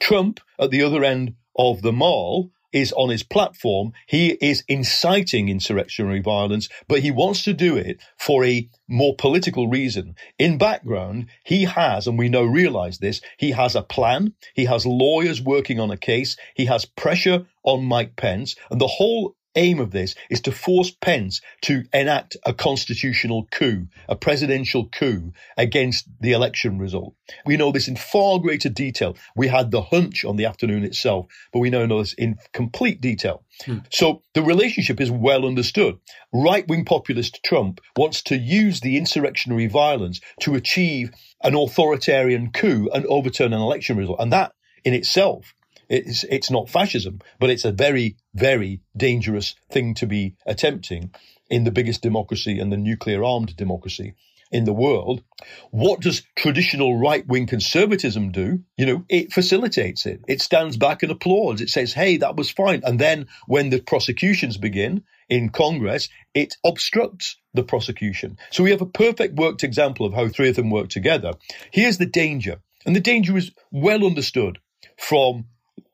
Trump, 0.00 0.40
at 0.60 0.70
the 0.70 0.82
other 0.82 1.02
end 1.02 1.34
of 1.56 1.82
the 1.82 1.92
mall, 1.92 2.52
is 2.72 2.92
on 2.92 3.08
his 3.08 3.22
platform. 3.22 3.92
He 4.06 4.30
is 4.40 4.62
inciting 4.68 5.48
insurrectionary 5.48 6.20
violence, 6.20 6.68
but 6.86 7.00
he 7.00 7.10
wants 7.10 7.42
to 7.44 7.54
do 7.54 7.76
it 7.76 8.00
for 8.18 8.44
a 8.44 8.68
more 8.86 9.14
political 9.16 9.68
reason. 9.68 10.14
In 10.38 10.58
background, 10.58 11.26
he 11.44 11.64
has, 11.64 12.06
and 12.06 12.18
we 12.18 12.28
now 12.28 12.42
realize 12.42 12.98
this, 12.98 13.20
he 13.38 13.52
has 13.52 13.74
a 13.74 13.82
plan. 13.82 14.34
He 14.54 14.66
has 14.66 14.86
lawyers 14.86 15.40
working 15.40 15.80
on 15.80 15.90
a 15.90 15.96
case. 15.96 16.36
He 16.54 16.66
has 16.66 16.84
pressure 16.84 17.46
on 17.68 17.84
Mike 17.84 18.16
Pence. 18.16 18.56
And 18.70 18.80
the 18.80 18.86
whole 18.86 19.36
aim 19.54 19.80
of 19.80 19.90
this 19.90 20.14
is 20.30 20.40
to 20.42 20.52
force 20.52 20.90
Pence 20.90 21.40
to 21.62 21.84
enact 21.92 22.36
a 22.46 22.54
constitutional 22.54 23.46
coup, 23.50 23.88
a 24.08 24.16
presidential 24.16 24.88
coup 24.88 25.32
against 25.56 26.08
the 26.20 26.32
election 26.32 26.78
result. 26.78 27.14
We 27.44 27.56
know 27.56 27.72
this 27.72 27.88
in 27.88 27.96
far 27.96 28.38
greater 28.38 28.68
detail. 28.68 29.16
We 29.36 29.48
had 29.48 29.70
the 29.70 29.82
hunch 29.82 30.24
on 30.24 30.36
the 30.36 30.46
afternoon 30.46 30.84
itself, 30.84 31.26
but 31.52 31.58
we 31.58 31.70
now 31.70 31.84
know 31.86 31.98
this 31.98 32.14
in 32.14 32.36
complete 32.52 33.00
detail. 33.00 33.42
Hmm. 33.64 33.78
So 33.90 34.22
the 34.34 34.42
relationship 34.42 35.00
is 35.00 35.10
well 35.10 35.44
understood. 35.44 35.98
Right 36.32 36.66
wing 36.68 36.84
populist 36.84 37.40
Trump 37.44 37.80
wants 37.96 38.22
to 38.24 38.36
use 38.36 38.80
the 38.80 38.96
insurrectionary 38.96 39.66
violence 39.66 40.20
to 40.40 40.54
achieve 40.54 41.10
an 41.42 41.54
authoritarian 41.54 42.52
coup 42.52 42.88
and 42.94 43.04
overturn 43.06 43.52
an 43.52 43.60
election 43.60 43.96
result. 43.96 44.20
And 44.20 44.32
that 44.32 44.52
in 44.84 44.94
itself 44.94 45.54
it's, 45.88 46.24
it's 46.24 46.50
not 46.50 46.68
fascism, 46.68 47.20
but 47.38 47.50
it's 47.50 47.64
a 47.64 47.72
very, 47.72 48.16
very 48.34 48.80
dangerous 48.96 49.54
thing 49.70 49.94
to 49.94 50.06
be 50.06 50.36
attempting 50.46 51.12
in 51.50 51.64
the 51.64 51.70
biggest 51.70 52.02
democracy 52.02 52.58
and 52.58 52.70
the 52.72 52.76
nuclear 52.76 53.24
armed 53.24 53.56
democracy 53.56 54.14
in 54.50 54.64
the 54.64 54.72
world. 54.72 55.22
What 55.70 56.00
does 56.00 56.22
traditional 56.34 56.98
right 56.98 57.26
wing 57.26 57.46
conservatism 57.46 58.32
do? 58.32 58.60
You 58.76 58.86
know, 58.86 59.04
it 59.08 59.32
facilitates 59.32 60.06
it. 60.06 60.22
It 60.26 60.40
stands 60.40 60.76
back 60.76 61.02
and 61.02 61.12
applauds. 61.12 61.60
It 61.60 61.68
says, 61.68 61.92
hey, 61.92 62.18
that 62.18 62.36
was 62.36 62.50
fine. 62.50 62.82
And 62.84 62.98
then 62.98 63.26
when 63.46 63.70
the 63.70 63.80
prosecutions 63.80 64.56
begin 64.56 65.04
in 65.28 65.50
Congress, 65.50 66.08
it 66.34 66.56
obstructs 66.64 67.36
the 67.52 67.62
prosecution. 67.62 68.38
So 68.50 68.62
we 68.62 68.70
have 68.70 68.80
a 68.80 68.86
perfect 68.86 69.34
worked 69.34 69.64
example 69.64 70.06
of 70.06 70.14
how 70.14 70.28
three 70.28 70.48
of 70.48 70.56
them 70.56 70.70
work 70.70 70.88
together. 70.88 71.32
Here's 71.70 71.98
the 71.98 72.06
danger. 72.06 72.60
And 72.86 72.96
the 72.96 73.00
danger 73.00 73.36
is 73.36 73.52
well 73.70 74.06
understood 74.06 74.60
from 74.96 75.46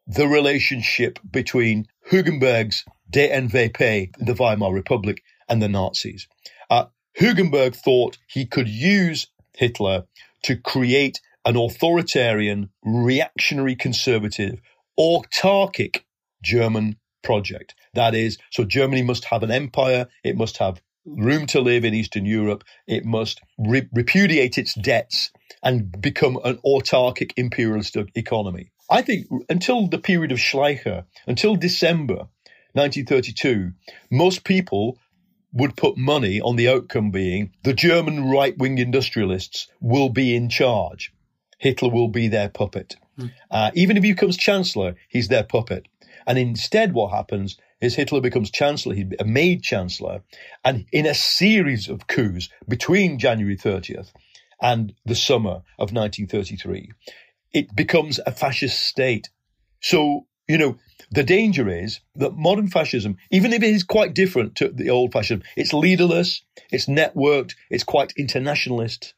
the 0.07 0.29
relationship 0.29 1.19
between 1.31 1.87
Hugenberg's 2.11 2.85
DNVP, 3.11 4.14
the 4.19 4.35
Weimar 4.35 4.73
Republic, 4.73 5.23
and 5.49 5.62
the 5.62 5.69
Nazis. 5.69 6.27
Uh, 6.71 6.87
Hugenberg 7.19 7.77
thought 7.77 8.19
he 8.27 8.47
could 8.47 8.69
use 8.69 9.29
Hitler 9.55 10.05
to 10.43 10.57
create 10.57 11.21
an 11.45 11.57
authoritarian, 11.57 12.71
reactionary, 12.85 13.77
conservative, 13.77 14.61
autarkic 14.99 16.03
German 16.43 16.97
project. 17.23 17.75
That 17.95 18.14
is, 18.14 18.38
so 18.51 18.64
Germany 18.64 19.03
must 19.03 19.27
have 19.27 19.43
an 19.43 19.51
empire, 19.51 20.09
it 20.23 20.37
must 20.37 20.59
have 20.59 20.81
room 21.07 21.47
to 21.47 21.61
live 21.61 21.85
in 21.85 21.95
Eastern 21.95 22.25
Europe. 22.25 22.64
It 22.87 23.05
must 23.05 23.40
re- 23.59 23.88
repudiate 23.93 24.59
its 24.59 24.75
debts 24.75 25.31
and 25.62 26.01
become 26.01 26.38
an 26.45 26.59
autarkic 26.64 27.33
imperialist 27.37 27.97
economy. 28.14 28.71
I 28.90 29.03
think 29.03 29.27
until 29.49 29.88
the 29.88 29.99
period 29.99 30.33
of 30.33 30.38
Schleicher, 30.38 31.05
until 31.27 31.57
December 31.57 32.29
1932, 32.73 33.73
most 34.11 34.44
people 34.44 34.99
would 35.53 35.77
put 35.77 35.97
money 35.97 36.40
on 36.40 36.57
the 36.57 36.68
outcome 36.68 37.11
being 37.11 37.53
the 37.62 37.73
German 37.73 38.29
right 38.29 38.57
wing 38.59 38.79
industrialists 38.79 39.68
will 39.81 40.09
be 40.09 40.35
in 40.35 40.49
charge. 40.49 41.12
Hitler 41.59 41.88
will 41.88 42.09
be 42.09 42.29
their 42.29 42.49
puppet. 42.49 42.97
Mm. 43.18 43.31
Uh, 43.51 43.70
even 43.75 43.97
if 43.97 44.03
he 44.03 44.12
becomes 44.12 44.37
chancellor, 44.37 44.97
he's 45.09 45.29
their 45.29 45.44
puppet. 45.44 45.87
And 46.27 46.38
instead, 46.38 46.92
what 46.92 47.12
happens 47.12 47.57
is 47.81 47.94
Hitler 47.94 48.20
becomes 48.20 48.51
chancellor, 48.51 48.94
he's 48.94 49.07
a 49.20 49.25
made 49.25 49.62
chancellor, 49.62 50.23
and 50.64 50.87
in 50.90 51.07
a 51.07 51.14
series 51.14 51.88
of 51.88 52.07
coups 52.07 52.49
between 52.66 53.18
January 53.18 53.57
30th 53.57 54.11
and 54.61 54.94
the 55.05 55.14
summer 55.14 55.62
of 55.79 55.92
1933, 55.92 56.90
it 57.55 57.75
becomes 57.75 58.21
a 58.27 58.33
fascist 58.33 58.83
state. 58.83 59.31
So, 59.81 60.27
you 60.49 60.59
know, 60.59 60.77
the 61.11 61.23
danger 61.23 61.69
is 61.69 62.01
that 62.17 62.35
modern 62.35 62.69
fascism, 62.69 63.17
even 63.31 63.53
if 63.53 63.62
it 63.62 63.71
is 63.71 63.85
quite 63.85 64.14
different 64.14 64.57
to 64.57 64.69
the 64.69 64.90
old 64.90 65.12
fascism, 65.12 65.43
it's 65.57 65.73
leaderless, 65.73 66.43
it's 66.71 66.87
networked, 66.87 67.55
it's 67.71 67.85
quite 67.85 68.12
internationalist. 68.17 69.14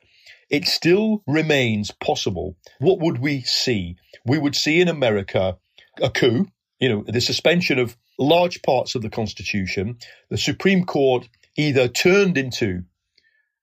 It 0.51 0.67
still 0.69 1.23
remains 1.27 1.91
possible. 1.91 2.57
What 2.79 3.01
would 3.01 3.19
we 3.19 3.41
see? 3.41 3.97
We 4.25 4.39
would 4.39 4.55
see 4.55 4.81
in 4.81 4.89
America 4.89 5.57
a 6.01 6.11
coup, 6.11 6.47
you 6.79 6.89
know, 6.89 7.05
the 7.09 7.21
suspension 7.21 7.79
of 7.79 7.97
large 8.19 8.63
parts 8.63 8.95
of 8.95 9.03
the 9.03 9.11
Constitution. 9.11 9.99
The 10.31 10.39
Supreme 10.39 10.85
Court 10.85 11.29
either 11.57 11.89
turned 11.89 12.37
into 12.37 12.85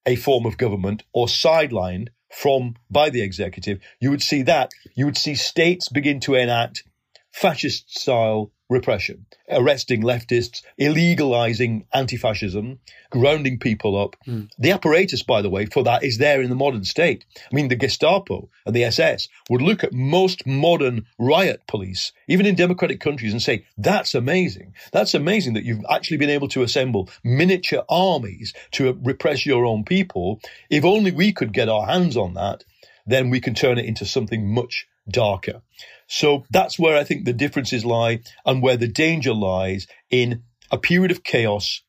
a 0.05 0.15
form 0.15 0.45
of 0.45 0.57
government 0.57 1.03
or 1.13 1.27
sidelined 1.27 2.09
from 2.33 2.75
by 2.89 3.09
the 3.09 3.21
executive. 3.21 3.79
You 3.99 4.09
would 4.09 4.21
see 4.21 4.41
that. 4.43 4.71
You 4.95 5.05
would 5.05 5.17
see 5.17 5.35
states 5.35 5.89
begin 5.89 6.19
to 6.21 6.35
enact 6.35 6.83
fascist 7.31 7.97
style 7.97 8.51
repression, 8.73 9.25
arresting 9.49 10.01
leftists, 10.01 10.61
illegalizing 10.79 11.85
anti 11.93 12.17
fascism, 12.17 12.79
grounding 13.09 13.59
people 13.59 13.95
up. 13.95 14.15
Mm. 14.27 14.51
The 14.57 14.71
apparatus, 14.71 15.23
by 15.23 15.41
the 15.41 15.49
way, 15.49 15.65
for 15.67 15.83
that 15.83 16.03
is 16.03 16.17
there 16.17 16.41
in 16.41 16.49
the 16.49 16.55
modern 16.55 16.83
state. 16.83 17.23
I 17.37 17.55
mean, 17.55 17.69
the 17.69 17.75
Gestapo 17.75 18.49
and 18.65 18.75
the 18.75 18.83
SS 18.83 19.29
would 19.49 19.61
look 19.61 19.83
at 19.83 19.93
most 19.93 20.45
modern 20.45 21.05
riot 21.17 21.61
police, 21.67 22.11
even 22.27 22.45
in 22.45 22.55
democratic 22.55 22.99
countries, 22.99 23.31
and 23.31 23.41
say, 23.41 23.65
that's 23.77 24.15
amazing. 24.15 24.73
That's 24.91 25.13
amazing 25.13 25.53
that 25.53 25.63
you've 25.63 25.85
actually 25.89 26.17
been 26.17 26.29
able 26.29 26.49
to 26.49 26.63
assemble 26.63 27.09
miniature 27.23 27.85
armies 27.87 28.53
to 28.71 28.99
repress 29.03 29.45
your 29.45 29.65
own 29.65 29.85
people. 29.85 30.41
If 30.69 30.83
only 30.83 31.11
we 31.11 31.31
could 31.31 31.53
get 31.53 31.69
our 31.69 31.85
hands 31.85 32.17
on 32.17 32.33
that, 32.33 32.63
then 33.05 33.29
we 33.29 33.39
can 33.39 33.53
turn 33.53 33.77
it 33.77 33.85
into 33.85 34.05
something 34.05 34.53
much 34.53 34.87
darker. 35.09 35.61
So 36.07 36.45
that's 36.49 36.77
where 36.77 36.97
I 36.97 37.03
think 37.03 37.25
the 37.25 37.33
differences 37.33 37.85
lie 37.85 38.21
and 38.45 38.61
where 38.61 38.77
the 38.77 38.87
danger 38.87 39.33
lies 39.33 39.87
in 40.09 40.43
a 40.71 40.77
period 40.77 41.11
of 41.11 41.23
chaos. 41.23 41.81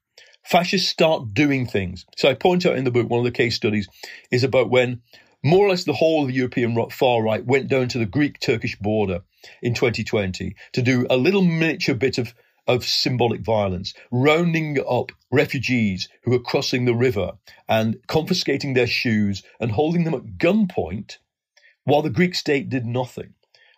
Fascists 0.45 0.89
start 0.89 1.33
doing 1.33 1.67
things. 1.67 2.05
So 2.17 2.29
I 2.29 2.35
point 2.35 2.67
out 2.67 2.77
in 2.77 2.85
the 2.85 2.91
book, 2.91 3.09
one 3.09 3.19
of 3.19 3.25
the 3.25 3.31
case 3.31 3.55
studies 3.55 3.89
is 4.31 4.45
about 4.45 4.71
when 4.71 5.03
more 5.43 5.67
or 5.67 5.71
less 5.71 5.85
the 5.85 5.93
whole 5.93 6.23
of 6.23 6.29
the 6.29 6.35
European 6.35 6.91
far 6.91 7.23
right 7.23 7.45
went 7.45 7.69
down 7.69 7.89
to 7.89 7.99
the 7.99 8.07
Greek 8.07 8.41
Turkish 8.41 8.77
border 8.79 9.21
in 9.63 9.75
2020 9.75 10.57
to 10.73 10.83
do 10.83 11.07
a 11.11 11.17
little 11.17 11.43
miniature 11.43 11.95
bit 11.95 12.17
of, 12.17 12.35
of 12.67 12.85
symbolic 12.85 13.43
violence, 13.43 13.93
rounding 14.11 14.79
up 14.89 15.13
refugees 15.31 16.09
who 16.23 16.31
were 16.31 16.39
crossing 16.39 16.87
the 16.87 16.95
river 16.95 17.33
and 17.69 17.99
confiscating 18.07 18.73
their 18.73 18.87
shoes 18.87 19.43
and 19.61 19.73
holding 19.73 20.05
them 20.05 20.15
at 20.15 20.39
gunpoint 20.39 21.19
while 21.85 22.01
the 22.01 22.11
Greek 22.11 22.35
state 22.35 22.71
did 22.71 22.87
nothing. 22.87 23.35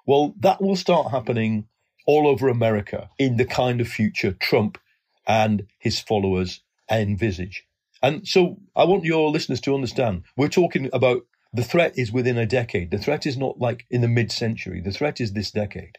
Well, 0.06 0.34
that 0.40 0.62
will 0.62 0.76
start 0.76 1.10
happening 1.10 1.66
all 2.06 2.28
over 2.28 2.48
America 2.48 3.10
in 3.18 3.36
the 3.36 3.44
kind 3.44 3.80
of 3.80 3.88
future 3.88 4.32
Trump 4.32 4.78
and 5.26 5.66
his 5.78 5.98
followers 5.98 6.60
envisage. 6.90 7.64
And 8.02 8.26
so 8.26 8.58
I 8.76 8.84
want 8.84 9.04
your 9.04 9.30
listeners 9.30 9.60
to 9.62 9.74
understand 9.74 10.22
we're 10.36 10.48
talking 10.48 10.88
about 10.92 11.22
the 11.52 11.64
threat 11.64 11.98
is 11.98 12.12
within 12.12 12.38
a 12.38 12.46
decade. 12.46 12.90
The 12.90 12.98
threat 12.98 13.26
is 13.26 13.36
not 13.36 13.58
like 13.58 13.86
in 13.90 14.00
the 14.00 14.08
mid 14.08 14.30
century, 14.30 14.80
the 14.80 14.92
threat 14.92 15.20
is 15.20 15.32
this 15.32 15.50
decade. 15.50 15.98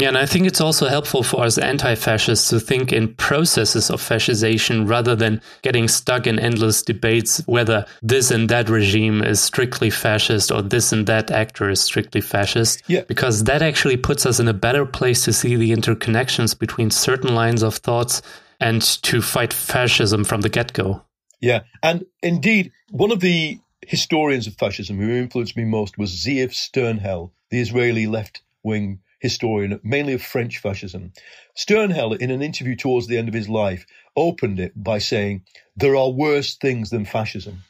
Yeah, 0.00 0.08
and 0.08 0.16
I 0.16 0.24
think 0.24 0.46
it's 0.46 0.62
also 0.62 0.88
helpful 0.88 1.22
for 1.22 1.44
us 1.44 1.58
anti 1.58 1.94
fascists 1.94 2.48
to 2.48 2.58
think 2.58 2.90
in 2.90 3.14
processes 3.16 3.90
of 3.90 4.00
fascization 4.00 4.88
rather 4.88 5.14
than 5.14 5.42
getting 5.60 5.88
stuck 5.88 6.26
in 6.26 6.38
endless 6.38 6.82
debates 6.82 7.42
whether 7.46 7.84
this 8.00 8.30
and 8.30 8.48
that 8.48 8.70
regime 8.70 9.22
is 9.22 9.42
strictly 9.42 9.90
fascist 9.90 10.50
or 10.50 10.62
this 10.62 10.90
and 10.92 11.06
that 11.06 11.30
actor 11.30 11.68
is 11.68 11.82
strictly 11.82 12.22
fascist. 12.22 12.82
Yeah. 12.86 13.02
Because 13.08 13.44
that 13.44 13.60
actually 13.60 13.98
puts 13.98 14.24
us 14.24 14.40
in 14.40 14.48
a 14.48 14.54
better 14.54 14.86
place 14.86 15.22
to 15.26 15.34
see 15.34 15.54
the 15.54 15.70
interconnections 15.70 16.58
between 16.58 16.90
certain 16.90 17.34
lines 17.34 17.62
of 17.62 17.76
thoughts 17.76 18.22
and 18.58 18.80
to 19.02 19.20
fight 19.20 19.52
fascism 19.52 20.24
from 20.24 20.40
the 20.40 20.48
get 20.48 20.72
go. 20.72 21.02
Yeah. 21.42 21.64
And 21.82 22.06
indeed, 22.22 22.72
one 22.90 23.12
of 23.12 23.20
the 23.20 23.60
historians 23.86 24.46
of 24.46 24.54
fascism 24.54 24.96
who 24.96 25.10
influenced 25.10 25.58
me 25.58 25.64
most 25.66 25.98
was 25.98 26.10
Zeev 26.10 26.52
Sternhell, 26.52 27.32
the 27.50 27.60
Israeli 27.60 28.06
left 28.06 28.40
wing 28.62 29.00
historian, 29.20 29.80
mainly 29.82 30.14
of 30.14 30.22
French 30.22 30.58
fascism. 30.58 31.12
Sternhell, 31.56 32.16
in 32.18 32.30
an 32.30 32.42
interview 32.42 32.74
towards 32.74 33.06
the 33.06 33.18
end 33.18 33.28
of 33.28 33.34
his 33.34 33.48
life, 33.48 33.86
opened 34.16 34.58
it 34.58 34.72
by 34.82 34.98
saying, 34.98 35.44
There 35.76 35.96
are 35.96 36.10
worse 36.10 36.56
things 36.56 36.90
than 36.90 37.04
fascism. 37.04 37.62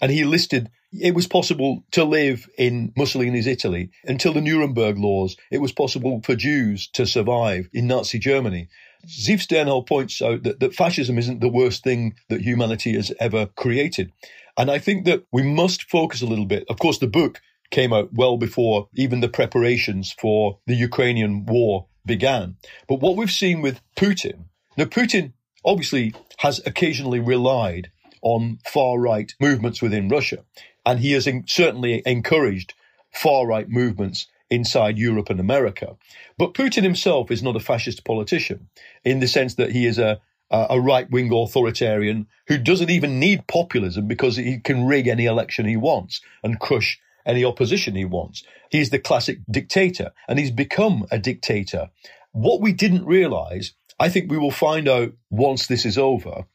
And 0.00 0.10
he 0.10 0.24
listed 0.24 0.70
it 0.92 1.14
was 1.14 1.26
possible 1.26 1.84
to 1.92 2.04
live 2.04 2.48
in 2.56 2.92
Mussolini's 2.96 3.46
Italy 3.46 3.90
until 4.04 4.32
the 4.32 4.40
Nuremberg 4.40 4.98
laws. 4.98 5.36
It 5.50 5.60
was 5.60 5.72
possible 5.72 6.20
for 6.24 6.36
Jews 6.36 6.88
to 6.94 7.06
survive 7.06 7.68
in 7.72 7.86
Nazi 7.86 8.18
Germany. 8.18 8.68
Zeev 9.06 9.40
Sternhell 9.40 9.86
points 9.86 10.22
out 10.22 10.42
that, 10.44 10.60
that 10.60 10.74
fascism 10.74 11.18
isn't 11.18 11.40
the 11.40 11.48
worst 11.48 11.84
thing 11.84 12.14
that 12.28 12.40
humanity 12.40 12.94
has 12.94 13.12
ever 13.20 13.46
created. 13.56 14.12
And 14.56 14.70
I 14.70 14.78
think 14.78 15.04
that 15.04 15.24
we 15.32 15.42
must 15.42 15.90
focus 15.90 16.22
a 16.22 16.26
little 16.26 16.46
bit. 16.46 16.64
Of 16.68 16.78
course, 16.78 16.98
the 16.98 17.06
book 17.06 17.40
came 17.70 17.92
out 17.92 18.10
well 18.12 18.36
before 18.36 18.88
even 18.94 19.20
the 19.20 19.28
preparations 19.28 20.12
for 20.12 20.58
the 20.66 20.74
Ukrainian 20.74 21.46
war 21.46 21.86
began. 22.04 22.56
But 22.88 23.00
what 23.00 23.16
we've 23.16 23.30
seen 23.30 23.62
with 23.62 23.80
Putin, 23.96 24.44
now 24.76 24.84
Putin 24.84 25.32
obviously 25.64 26.14
has 26.38 26.60
occasionally 26.66 27.20
relied 27.20 27.90
on 28.22 28.58
far 28.66 28.98
right 28.98 29.32
movements 29.40 29.82
within 29.82 30.08
Russia, 30.08 30.44
and 30.84 31.00
he 31.00 31.12
has 31.12 31.26
in, 31.26 31.44
certainly 31.46 32.02
encouraged 32.06 32.74
far 33.12 33.46
right 33.46 33.68
movements 33.68 34.26
inside 34.50 34.98
Europe 34.98 35.30
and 35.30 35.40
America. 35.40 35.96
But 36.38 36.54
Putin 36.54 36.82
himself 36.82 37.30
is 37.30 37.42
not 37.42 37.56
a 37.56 37.60
fascist 37.60 38.04
politician 38.04 38.68
in 39.04 39.20
the 39.20 39.26
sense 39.26 39.54
that 39.54 39.72
he 39.72 39.86
is 39.86 39.98
a 39.98 40.20
a 40.50 40.80
right 40.80 41.10
wing 41.10 41.32
authoritarian 41.32 42.26
who 42.46 42.56
doesn't 42.56 42.90
even 42.90 43.18
need 43.18 43.46
populism 43.48 44.06
because 44.06 44.36
he 44.36 44.60
can 44.60 44.86
rig 44.86 45.08
any 45.08 45.24
election 45.24 45.66
he 45.66 45.76
wants 45.76 46.20
and 46.44 46.60
crush 46.60 47.00
any 47.26 47.44
opposition 47.44 47.94
he 47.94 48.04
wants. 48.04 48.44
He's 48.70 48.90
the 48.90 48.98
classic 48.98 49.40
dictator 49.50 50.12
and 50.28 50.38
he's 50.38 50.50
become 50.50 51.06
a 51.10 51.18
dictator. 51.18 51.90
What 52.32 52.60
we 52.60 52.72
didn't 52.72 53.04
realize, 53.04 53.72
I 53.98 54.08
think 54.08 54.30
we 54.30 54.38
will 54.38 54.50
find 54.50 54.88
out 54.88 55.12
once 55.30 55.66
this 55.66 55.84
is 55.84 55.98
over, 55.98 56.46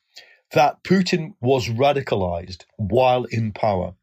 that 0.54 0.84
Putin 0.84 1.34
was 1.42 1.70
radicalized 1.70 2.66
while 2.78 3.26
in 3.26 3.52
power 3.52 3.94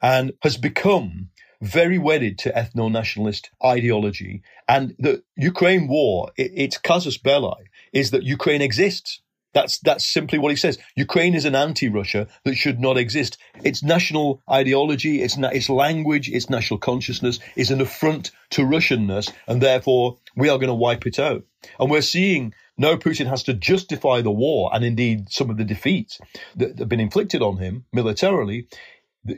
and 0.00 0.32
has 0.42 0.56
become 0.56 1.30
very 1.60 1.98
wedded 1.98 2.38
to 2.38 2.52
ethno 2.52 2.90
nationalist 2.90 3.50
ideology. 3.64 4.42
And 4.68 4.94
the 4.98 5.22
Ukraine 5.36 5.88
war, 5.88 6.30
it, 6.36 6.52
its 6.54 6.78
casus 6.78 7.18
belli 7.18 7.70
is 7.92 8.10
that 8.12 8.22
Ukraine 8.22 8.62
exists. 8.62 9.20
That's 9.54 9.78
that's 9.78 10.06
simply 10.06 10.38
what 10.38 10.50
he 10.50 10.56
says. 10.56 10.78
Ukraine 10.94 11.34
is 11.34 11.44
an 11.44 11.54
anti-Russia 11.54 12.28
that 12.44 12.54
should 12.54 12.80
not 12.80 12.98
exist. 12.98 13.38
Its 13.64 13.82
national 13.82 14.42
ideology, 14.50 15.22
its 15.22 15.36
its 15.38 15.70
language, 15.70 16.28
its 16.28 16.50
national 16.50 16.78
consciousness 16.78 17.38
is 17.56 17.70
an 17.70 17.80
affront 17.80 18.30
to 18.50 18.62
Russianness, 18.62 19.32
and 19.46 19.62
therefore 19.62 20.18
we 20.36 20.48
are 20.48 20.58
going 20.58 20.68
to 20.68 20.74
wipe 20.74 21.06
it 21.06 21.18
out. 21.18 21.44
And 21.80 21.90
we're 21.90 22.02
seeing 22.02 22.54
now 22.76 22.94
Putin 22.94 23.26
has 23.26 23.42
to 23.44 23.54
justify 23.54 24.20
the 24.20 24.30
war 24.30 24.70
and 24.72 24.84
indeed 24.84 25.30
some 25.30 25.50
of 25.50 25.56
the 25.56 25.64
defeats 25.64 26.20
that 26.56 26.78
have 26.78 26.88
been 26.88 27.00
inflicted 27.00 27.42
on 27.42 27.56
him 27.56 27.84
militarily 27.92 28.68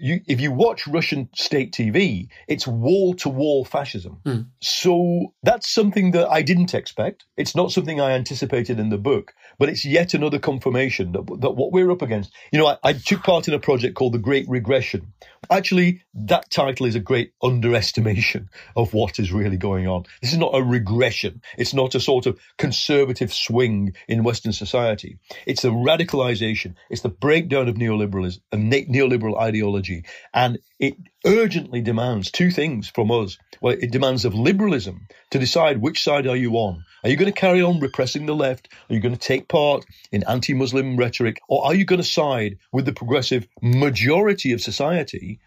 you, 0.01 0.21
if 0.27 0.41
you 0.41 0.53
watch 0.53 0.87
Russian 0.87 1.29
state 1.35 1.73
TV, 1.73 2.29
it's 2.49 2.67
wall 2.67 3.15
to 3.15 3.29
wall 3.29 3.65
fascism. 3.65 4.21
Mm. 4.25 4.47
So 4.61 5.33
that's 5.43 5.69
something 5.69 6.13
that 6.13 6.29
I 6.29 6.43
didn't 6.43 6.75
expect. 6.75 7.25
It's 7.37 7.55
not 7.55 7.73
something 7.73 8.01
I 8.01 8.13
anticipated 8.13 8.79
in 8.79 8.91
the 8.91 8.99
book, 8.99 9.33
but 9.59 9.69
it's 9.69 9.85
yet 9.85 10.15
another 10.15 10.39
confirmation 10.39 11.13
that, 11.13 11.27
that 11.41 11.51
what 11.53 11.73
we're 11.73 11.91
up 11.91 12.03
against. 12.03 12.33
You 12.53 12.59
know, 12.59 12.67
I, 12.67 12.79
I 12.83 12.93
took 12.93 13.23
part 13.23 13.49
in 13.49 13.55
a 13.55 13.59
project 13.59 13.95
called 13.95 14.15
The 14.15 14.19
Great 14.19 14.49
Regression. 14.49 15.13
Actually, 15.51 16.03
that 16.15 16.51
title 16.51 16.87
is 16.87 16.95
a 16.95 17.01
great 17.01 17.33
underestimation 17.43 18.51
of 18.77 18.93
what 18.95 19.19
is 19.19 19.33
really 19.33 19.57
going 19.57 19.89
on. 19.89 20.05
This 20.23 20.33
is 20.33 20.39
not 20.39 20.55
a 20.55 20.63
regression. 20.63 21.43
It's 21.59 21.75
not 21.75 21.95
a 21.95 22.01
sort 22.01 22.27
of 22.27 22.39
conservative 22.59 23.33
swing 23.33 23.95
in 24.09 24.23
Western 24.23 24.53
society. 24.53 25.19
It's 25.47 25.65
a 25.65 25.69
radicalization. 25.69 26.75
It's 26.89 27.03
the 27.03 27.09
breakdown 27.09 27.69
of 27.69 27.77
neoliberalism, 27.77 28.41
and 28.53 28.73
neoliberal 28.73 29.39
ideology. 29.39 29.80
And 30.35 30.59
it 30.79 30.97
urgently 31.27 31.81
demands 31.81 32.31
two 32.31 32.51
things 32.51 32.89
from 32.89 33.11
us. 33.11 33.39
Well, 33.61 33.77
it 33.79 33.91
demands 33.91 34.25
of 34.25 34.35
liberalism 34.35 35.09
to 35.31 35.39
decide 35.39 35.79
which 35.81 36.03
side 36.03 36.27
are 36.27 36.37
you 36.37 36.55
on. 36.55 36.85
Are 37.03 37.11
you 37.11 37.17
going 37.17 37.33
to 37.33 37.41
carry 37.41 37.63
on 37.63 37.81
repressing 37.81 38.27
the 38.27 38.35
left? 38.35 38.69
Are 38.89 38.95
you 38.95 39.01
going 39.01 39.15
to 39.15 39.21
take 39.21 39.49
part 39.49 39.85
in 40.13 40.25
anti-Muslim 40.25 40.97
rhetoric? 40.97 41.41
Or 41.49 41.67
are 41.67 41.75
you 41.75 41.85
going 41.85 42.03
to 42.03 42.07
side 42.07 42.59
with 42.73 42.85
the 42.85 42.93
progressive 42.93 43.47
majority 43.63 44.53
of 44.53 44.61
society 44.61 45.41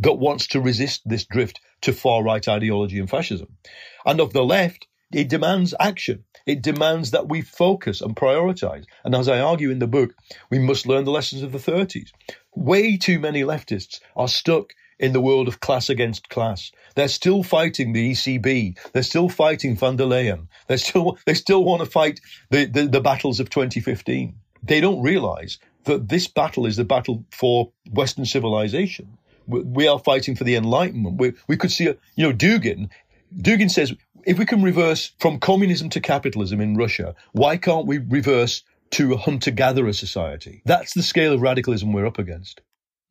that 0.00 0.14
wants 0.14 0.48
to 0.48 0.60
resist 0.60 1.02
this 1.04 1.24
drift 1.24 1.60
to 1.82 1.92
far 1.92 2.22
right 2.22 2.46
ideology 2.46 2.98
and 2.98 3.10
fascism? 3.10 3.56
And 4.04 4.20
of 4.20 4.32
the 4.32 4.44
left, 4.44 4.86
it 5.12 5.28
demands 5.28 5.74
action. 5.80 6.24
It 6.46 6.62
demands 6.62 7.10
that 7.12 7.28
we 7.28 7.42
focus 7.42 8.00
and 8.00 8.16
prioritize. 8.16 8.84
And 9.04 9.14
as 9.14 9.28
I 9.28 9.40
argue 9.40 9.70
in 9.70 9.78
the 9.78 9.86
book, 9.86 10.14
we 10.50 10.58
must 10.58 10.86
learn 10.86 11.04
the 11.04 11.10
lessons 11.10 11.42
of 11.42 11.52
the 11.52 11.58
30s. 11.58 12.10
Way 12.54 12.96
too 12.96 13.18
many 13.18 13.42
leftists 13.42 14.00
are 14.16 14.28
stuck 14.28 14.72
in 14.98 15.12
the 15.12 15.20
world 15.20 15.48
of 15.48 15.60
class 15.60 15.88
against 15.88 16.28
class. 16.28 16.72
They're 16.94 17.08
still 17.08 17.42
fighting 17.42 17.92
the 17.92 18.10
ECB. 18.10 18.78
They're 18.92 19.02
still 19.02 19.28
fighting 19.28 19.76
von 19.76 19.96
der 19.96 20.04
Leyen. 20.04 20.48
They 20.66 20.76
still 20.76 21.18
they 21.24 21.34
still 21.34 21.64
want 21.64 21.80
to 21.80 21.86
fight 21.86 22.20
the, 22.50 22.66
the, 22.66 22.86
the 22.86 23.00
battles 23.00 23.40
of 23.40 23.50
2015. 23.50 24.34
They 24.62 24.80
don't 24.80 25.02
realize 25.02 25.58
that 25.84 26.08
this 26.08 26.26
battle 26.26 26.66
is 26.66 26.76
the 26.76 26.84
battle 26.84 27.24
for 27.30 27.72
Western 27.90 28.24
civilization. 28.24 29.18
We 29.46 29.88
are 29.88 29.98
fighting 29.98 30.36
for 30.36 30.44
the 30.44 30.56
Enlightenment. 30.56 31.18
We, 31.18 31.32
we 31.46 31.56
could 31.56 31.72
see, 31.72 31.86
a, 31.86 31.96
you 32.16 32.26
know, 32.26 32.34
Dugin. 32.34 32.90
Dugin 33.34 33.70
says 33.70 33.94
if 34.24 34.38
we 34.38 34.46
can 34.46 34.62
reverse 34.62 35.12
from 35.18 35.38
communism 35.38 35.88
to 35.90 36.00
capitalism 36.00 36.60
in 36.60 36.76
Russia, 36.76 37.14
why 37.32 37.56
can't 37.56 37.86
we 37.86 37.98
reverse 37.98 38.62
to 38.90 39.12
a 39.14 39.16
hunter 39.16 39.50
gatherer 39.50 39.92
society? 39.92 40.62
That's 40.64 40.94
the 40.94 41.02
scale 41.02 41.32
of 41.32 41.42
radicalism 41.42 41.92
we're 41.92 42.06
up 42.06 42.18
against. 42.18 42.60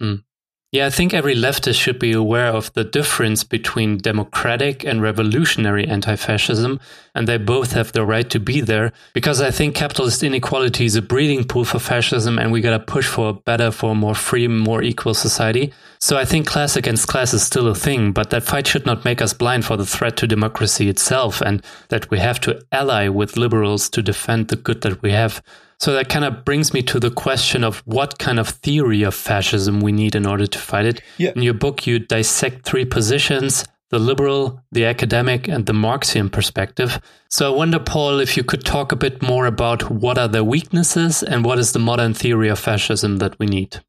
Mm. 0.02 0.24
Yeah, 0.74 0.88
I 0.88 0.90
think 0.90 1.14
every 1.14 1.34
leftist 1.34 1.80
should 1.80 1.98
be 1.98 2.12
aware 2.12 2.48
of 2.50 2.74
the 2.74 2.84
difference 2.84 3.46
between 3.46 4.00
democratic 4.00 4.84
and 4.84 5.02
revolutionary 5.02 5.88
anti 5.88 6.18
fascism, 6.18 6.82
and 7.16 7.26
they 7.26 7.38
both 7.38 7.72
have 7.72 7.94
the 7.94 8.06
right 8.06 8.30
to 8.32 8.38
be 8.42 8.60
there 8.60 8.92
because 9.14 9.40
I 9.40 9.50
think 9.50 9.76
capitalist 9.76 10.24
inequality 10.24 10.84
is 10.84 10.98
a 10.98 11.02
breeding 11.02 11.46
pool 11.46 11.64
for 11.64 11.80
fascism, 11.80 12.38
and 12.38 12.52
we 12.52 12.60
gotta 12.60 12.80
push 12.80 13.08
for 13.08 13.30
a 13.30 13.34
better, 13.34 13.72
for 13.72 13.92
a 13.92 13.96
more 13.96 14.14
free, 14.14 14.50
more 14.50 14.84
equal 14.84 15.14
society. 15.14 15.72
So 16.00 16.18
I 16.18 16.26
think 16.26 16.48
class 16.48 16.76
against 16.76 17.08
class 17.08 17.34
is 17.34 17.44
still 17.44 17.70
a 17.70 17.74
thing, 17.74 18.12
but 18.12 18.30
that 18.32 18.44
fight 18.44 18.68
should 18.68 18.86
not 18.86 19.06
make 19.06 19.22
us 19.22 19.32
blind 19.32 19.64
for 19.64 19.78
the 19.78 19.86
threat 19.86 20.18
to 20.18 20.28
democracy 20.28 20.90
itself, 20.90 21.40
and 21.40 21.64
that 21.88 22.12
we 22.12 22.20
have 22.20 22.42
to 22.42 22.62
ally 22.74 23.08
with 23.08 23.38
liberals 23.38 23.90
to 23.92 24.02
defend 24.02 24.50
the 24.50 24.58
good 24.58 24.82
that 24.82 25.02
we 25.02 25.12
have. 25.14 25.42
So 25.80 25.94
that 25.94 26.10
kind 26.10 26.26
of 26.26 26.44
brings 26.44 26.74
me 26.74 26.82
to 26.84 27.00
the 27.00 27.12
question 27.12 27.64
of 27.64 27.84
what 27.86 28.18
kind 28.18 28.40
of 28.40 28.50
theory 28.50 29.04
of 29.04 29.14
fascism 29.14 29.80
we 29.80 29.92
need 29.92 30.16
in 30.16 30.26
order 30.26 30.48
to 30.48 30.60
fight 30.60 30.86
it. 30.86 31.02
Yeah. 31.18 31.34
In 31.36 31.44
your 31.44 31.54
book, 31.54 31.86
you 31.86 32.00
dissect 32.00 32.66
three 32.66 32.86
positions 32.86 33.66
the 33.90 34.00
liberal, 34.00 34.62
the 34.72 34.86
academic, 34.86 35.48
and 35.48 35.66
the 35.66 35.74
Marxian 35.74 36.30
perspective. 36.30 37.00
So 37.30 37.54
I 37.54 37.56
wonder, 37.56 37.80
Paul, 37.80 38.20
if 38.20 38.36
you 38.36 38.44
could 38.44 38.66
talk 38.66 38.92
a 38.92 38.98
bit 38.98 39.22
more 39.22 39.46
about 39.46 39.90
what 39.90 40.18
are 40.18 40.28
their 40.28 40.44
weaknesses 40.44 41.24
and 41.24 41.46
what 41.46 41.60
is 41.60 41.72
the 41.72 41.80
modern 41.80 42.14
theory 42.14 42.50
of 42.50 42.60
fascism 42.60 43.18
that 43.18 43.40
we 43.40 43.46
need. 43.46 43.80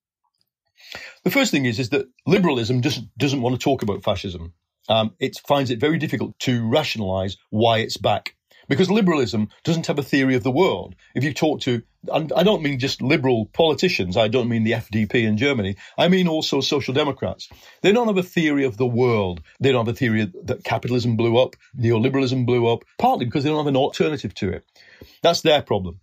The 1.25 1.31
first 1.31 1.51
thing 1.51 1.65
is, 1.65 1.79
is 1.81 1.89
that 1.91 2.07
liberalism 2.27 2.81
doesn't, 2.81 3.09
doesn't 3.19 3.43
want 3.43 3.59
to 3.59 3.63
talk 3.63 3.83
about 3.83 4.05
fascism. 4.05 4.55
Um, 4.89 5.15
it 5.19 5.37
finds 5.47 5.71
it 5.71 5.81
very 5.81 5.99
difficult 5.99 6.39
to 6.41 6.67
rationalize 6.69 7.37
why 7.51 7.79
it's 7.79 7.97
back 7.97 8.37
because 8.69 8.91
liberalism 8.91 9.49
doesn't 9.65 9.87
have 9.87 9.99
a 9.99 10.03
theory 10.03 10.35
of 10.35 10.43
the 10.43 10.51
world. 10.51 10.95
If 11.15 11.25
you 11.25 11.33
talk 11.33 11.61
to, 11.63 11.83
I 12.13 12.43
don't 12.43 12.63
mean 12.63 12.79
just 12.79 13.03
liberal 13.03 13.47
politicians, 13.47 14.17
I 14.17 14.29
don't 14.29 14.49
mean 14.49 14.65
the 14.65 14.73
FDP 14.73 15.27
in 15.27 15.37
Germany, 15.37 15.77
I 15.97 16.09
mean 16.09 16.29
also 16.29 16.61
social 16.61 16.95
democrats. 16.95 17.49
They 17.83 17.93
don't 17.93 18.07
have 18.07 18.19
a 18.19 18.23
theory 18.23 18.65
of 18.65 18.77
the 18.77 18.87
world. 18.87 19.43
They 19.61 19.73
don't 19.73 19.87
have 19.87 19.95
a 19.95 19.99
theory 19.99 20.31
that 20.45 20.65
capitalism 20.65 21.17
blew 21.17 21.39
up, 21.39 21.57
neoliberalism 21.79 22.47
blew 22.47 22.67
up, 22.67 22.85
partly 22.99 23.25
because 23.25 23.45
they 23.45 23.51
don't 23.51 23.59
have 23.59 23.67
an 23.67 23.77
alternative 23.77 24.35
to 24.35 24.51
it. 24.51 24.65
That's 25.23 25.41
their 25.41 25.63
problem. 25.63 26.01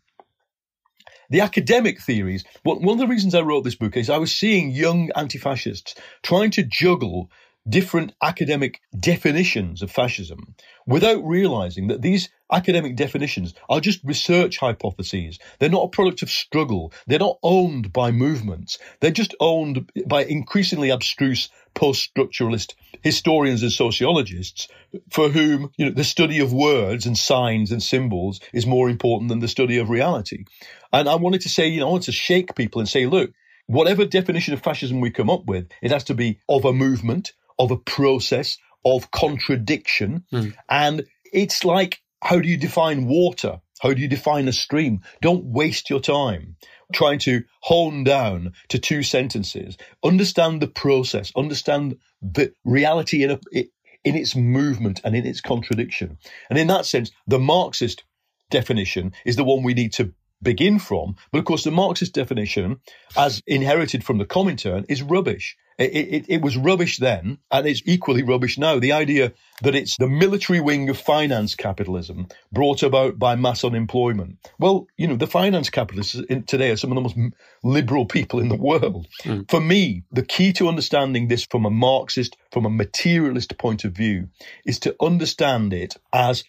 The 1.30 1.42
academic 1.42 2.00
theories, 2.02 2.44
one 2.64 2.88
of 2.88 3.00
the 3.00 3.08
reasons 3.08 3.34
I 3.34 3.42
wrote 3.42 3.64
this 3.64 3.76
book 3.76 3.98
is 3.98 4.10
I 4.12 4.18
was 4.20 4.32
seeing 4.32 4.70
young 4.70 5.10
anti 5.16 5.40
fascists 5.40 5.96
trying 6.22 6.52
to 6.52 6.64
juggle 6.64 7.32
different 7.68 8.14
academic 8.22 8.82
definitions 9.00 9.82
of 9.82 9.92
fascism 9.92 10.56
without 10.86 11.24
realizing 11.26 11.88
that 11.88 12.02
these 12.02 12.30
academic 12.52 12.96
definitions 12.96 13.54
are 13.70 13.80
just 13.80 14.04
research 14.04 14.58
hypotheses. 14.58 15.40
They're 15.60 15.70
not 15.70 15.86
a 15.86 15.90
product 15.90 16.22
of 16.22 16.30
struggle. 16.30 16.94
They're 17.08 17.20
not 17.20 17.40
owned 17.42 17.92
by 17.92 18.12
movements. 18.12 18.78
They're 19.00 19.12
just 19.12 19.34
owned 19.40 19.92
by 20.06 20.26
increasingly 20.26 20.92
abstruse 20.92 21.50
post-structuralist 21.74 22.76
historians 23.02 23.62
and 23.62 23.72
sociologists 23.72 24.68
for 25.12 25.30
whom 25.30 25.72
you 25.78 25.86
know 25.86 25.92
the 25.92 26.04
study 26.04 26.40
of 26.40 26.54
words 26.54 27.06
and 27.06 27.18
signs 27.18 27.72
and 27.72 27.84
symbols 27.84 28.40
is 28.54 28.66
more 28.66 28.90
important 28.90 29.30
than 29.30 29.40
the 29.40 29.48
study 29.48 29.78
of 29.78 29.90
reality. 29.90 30.46
And 30.94 31.10
I 31.10 31.16
wanted 31.16 31.42
to 31.42 31.50
say, 31.50 31.68
you 31.68 31.82
know, 31.82 31.88
I 31.88 31.92
wanted 31.92 32.06
to 32.06 32.12
shake 32.14 32.56
people 32.56 32.80
and 32.80 32.88
say, 32.88 33.06
look, 33.06 33.32
whatever 33.68 34.06
definition 34.06 34.54
of 34.54 34.62
fascism 34.62 35.02
we 35.02 35.10
come 35.10 35.30
up 35.30 35.46
with, 35.46 35.68
it 35.82 35.92
has 35.92 36.06
to 36.06 36.14
be 36.14 36.40
of 36.48 36.64
a 36.66 36.72
movement, 36.72 37.34
of 37.58 37.72
a 37.72 37.78
process 37.78 38.58
of 38.84 39.12
contradiction. 39.12 40.24
Mm. 40.32 40.54
And 40.70 41.06
it's 41.32 41.64
like, 41.66 42.02
how 42.24 42.40
do 42.40 42.48
you 42.48 42.58
define 42.58 43.08
water? 43.08 43.62
How 43.82 43.94
do 43.94 44.02
you 44.02 44.08
define 44.08 44.48
a 44.48 44.54
stream? 44.54 45.02
Don't 45.22 45.46
waste 45.46 45.90
your 45.90 46.00
time 46.00 46.56
trying 46.94 47.20
to 47.20 47.44
hone 47.62 48.04
down 48.04 48.54
to 48.70 48.80
two 48.80 49.04
sentences. 49.04 49.78
Understand 50.04 50.62
the 50.62 50.68
process, 50.68 51.32
understand 51.36 51.98
the 52.22 52.54
reality 52.64 53.24
in, 53.24 53.32
a, 53.32 53.40
in 53.52 54.16
its 54.16 54.36
movement 54.36 55.02
and 55.04 55.16
in 55.16 55.26
its 55.26 55.42
contradiction. 55.42 56.18
And 56.50 56.58
in 56.60 56.68
that 56.68 56.86
sense, 56.86 57.12
the 57.28 57.40
Marxist 57.40 58.04
definition 58.50 59.14
is 59.26 59.36
the 59.36 59.44
one 59.44 59.64
we 59.64 59.74
need 59.74 59.94
to 59.94 60.14
begin 60.42 60.80
from. 60.80 61.16
But 61.32 61.40
of 61.40 61.46
course, 61.46 61.64
the 61.64 61.72
Marxist 61.72 62.14
definition, 62.14 62.80
as 63.18 63.42
inherited 63.48 64.04
from 64.04 64.18
the 64.18 64.26
Comintern, 64.26 64.86
is 64.88 65.02
rubbish. 65.02 65.58
It, 65.78 65.92
it, 65.94 66.26
it, 66.30 66.42
was 66.42 66.56
rubbish 66.56 67.00
then, 67.00 67.38
and 67.52 67.68
it's 67.68 67.82
equally 67.86 68.24
rubbish 68.24 68.58
now. 68.58 68.80
The 68.80 68.94
idea 68.94 69.34
that 69.62 69.76
it's 69.76 69.98
the 69.98 70.08
military 70.08 70.62
wing 70.62 70.90
of 70.90 70.98
finance 70.98 71.54
capitalism 71.54 72.28
brought 72.52 72.82
about 72.82 73.20
by 73.20 73.36
mass 73.36 73.64
unemployment. 73.64 74.38
Well, 74.58 74.88
you 74.96 75.08
know, 75.08 75.18
the 75.18 75.28
finance 75.28 75.70
capitalists 75.70 76.20
today 76.48 76.72
are 76.72 76.78
some 76.78 76.92
of 76.92 76.96
the 76.96 77.02
most 77.02 77.34
liberal 77.64 78.06
people 78.06 78.40
in 78.40 78.48
the 78.48 78.56
world. 78.56 79.08
Mm. 79.24 79.50
For 79.50 79.60
me, 79.60 80.04
the 80.12 80.24
key 80.24 80.54
to 80.54 80.70
understanding 80.70 81.28
this 81.28 81.46
from 81.46 81.66
a 81.66 81.70
Marxist, 81.70 82.38
from 82.52 82.66
a 82.66 82.70
materialist 82.70 83.58
point 83.58 83.84
of 83.84 83.92
view, 83.92 84.30
is 84.66 84.80
to 84.80 84.96
understand 85.02 85.74
it 85.74 85.96
as 86.14 86.46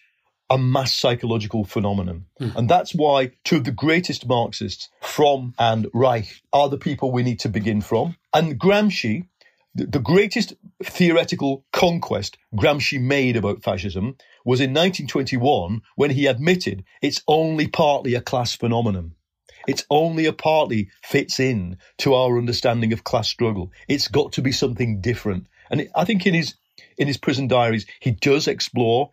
a 0.49 0.57
mass 0.57 0.93
psychological 0.93 1.63
phenomenon. 1.65 2.25
Mm. 2.39 2.55
And 2.55 2.69
that's 2.69 2.93
why 2.93 3.31
two 3.43 3.57
of 3.57 3.63
the 3.65 3.71
greatest 3.71 4.27
Marxists, 4.27 4.89
Fromm 5.01 5.53
and 5.59 5.87
Reich, 5.93 6.41
are 6.53 6.69
the 6.69 6.77
people 6.77 7.11
we 7.11 7.23
need 7.23 7.39
to 7.41 7.49
begin 7.49 7.81
from. 7.81 8.15
And 8.33 8.59
Gramsci, 8.59 9.27
the 9.75 9.99
greatest 9.99 10.53
theoretical 10.83 11.65
conquest 11.71 12.37
Gramsci 12.55 12.99
made 12.99 13.35
about 13.35 13.61
fascism 13.61 14.15
was 14.43 14.59
in 14.59 14.71
1921 14.71 15.81
when 15.95 16.11
he 16.11 16.25
admitted 16.25 16.83
it's 17.01 17.21
only 17.27 17.67
partly 17.67 18.15
a 18.15 18.21
class 18.21 18.55
phenomenon. 18.55 19.13
It's 19.67 19.85
only 19.89 20.25
a 20.25 20.33
partly 20.33 20.89
fits 21.03 21.39
in 21.39 21.77
to 21.99 22.13
our 22.13 22.37
understanding 22.37 22.93
of 22.93 23.03
class 23.03 23.27
struggle. 23.27 23.71
It's 23.87 24.07
got 24.07 24.31
to 24.33 24.41
be 24.41 24.53
something 24.53 25.01
different. 25.01 25.47
And 25.69 25.89
I 25.93 26.05
think 26.05 26.25
in 26.25 26.33
his 26.33 26.55
in 26.97 27.07
his 27.07 27.17
prison 27.17 27.47
diaries, 27.47 27.85
he 27.99 28.11
does 28.11 28.47
explore 28.47 29.11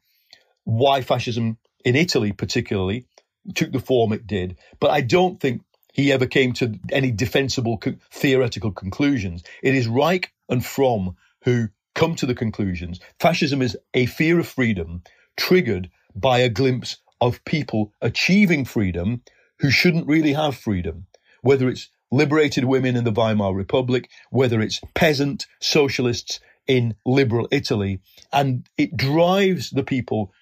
why 0.65 1.03
fascism 1.03 1.59
in 1.85 1.97
Italy, 1.97 2.33
particularly, 2.33 3.07
took 3.55 3.73
the 3.73 3.81
form 3.81 4.13
it 4.13 4.27
did. 4.27 4.57
But 4.81 4.91
I 4.91 5.01
don't 5.01 5.41
think 5.41 5.63
he 5.93 6.13
ever 6.13 6.27
came 6.27 6.53
to 6.55 6.79
any 6.91 7.11
defensible 7.11 7.79
co- 7.79 7.97
theoretical 8.11 8.73
conclusions. 8.73 9.45
It 9.63 9.75
is 9.75 9.87
Reich 9.87 10.33
and 10.49 10.65
Fromm 10.65 11.17
who 11.45 11.69
come 11.95 12.17
to 12.17 12.27
the 12.27 12.35
conclusions. 12.35 13.01
Fascism 13.21 13.63
is 13.63 13.77
a 13.93 14.07
fear 14.07 14.39
of 14.39 14.49
freedom 14.49 15.03
triggered 15.37 15.91
by 16.15 16.39
a 16.39 16.49
glimpse 16.49 16.97
of 17.21 17.45
people 17.45 17.93
achieving 18.01 18.65
freedom 18.65 19.23
who 19.61 19.71
shouldn't 19.71 20.07
really 20.07 20.33
have 20.33 20.57
freedom, 20.57 21.07
whether 21.43 21.69
it's 21.69 21.91
liberated 22.11 22.65
women 22.65 22.97
in 22.97 23.05
the 23.05 23.13
Weimar 23.13 23.55
Republic, 23.55 24.09
whether 24.31 24.61
it's 24.61 24.81
peasant 24.95 25.47
socialists 25.61 26.41
in 26.67 26.95
liberal 27.05 27.49
Italy. 27.51 28.01
And 28.33 28.67
it 28.77 28.97
drives 28.97 29.71
the 29.71 29.85
people 29.85 30.33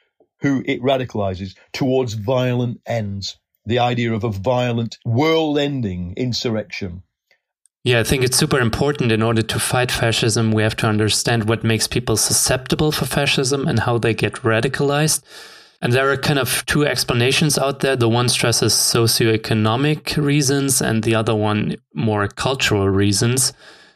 who 0.43 0.63
it 0.67 0.83
radicalizes 0.83 1.55
towards 1.73 2.15
violent 2.15 2.81
ends. 2.87 3.39
The 3.65 3.79
idea 3.79 4.13
of 4.13 4.25
a 4.25 4.29
violent, 4.29 4.99
world 5.05 5.59
ending 5.59 6.15
insurrection. 6.17 7.05
Yeah, 7.85 8.01
I 8.01 8.05
think 8.05 8.23
it's 8.23 8.37
super 8.37 8.61
important 8.61 9.11
in 9.11 9.23
order 9.23 9.43
to 9.43 9.59
fight 9.59 9.91
fascism. 9.91 10.53
We 10.53 10.63
have 10.63 10.77
to 10.77 10.87
understand 10.87 11.49
what 11.49 11.65
makes 11.65 11.89
people 11.89 12.17
susceptible 12.17 12.93
for 12.93 13.07
fascism 13.07 13.67
and 13.67 13.81
how 13.81 13.99
they 13.99 14.15
get 14.15 14.35
radicalized. 14.35 15.23
And 15.81 15.93
there 15.93 16.11
are 16.11 16.17
kind 16.17 16.39
of 16.39 16.65
two 16.67 16.87
explanations 16.87 17.59
out 17.59 17.81
there. 17.81 17.97
The 17.97 18.09
one 18.09 18.29
stresses 18.29 18.73
socioeconomic 18.73 20.17
reasons, 20.17 20.81
and 20.81 21.03
the 21.03 21.17
other 21.17 21.35
one 21.35 21.77
more 21.93 22.29
cultural 22.29 22.89
reasons. 22.89 23.53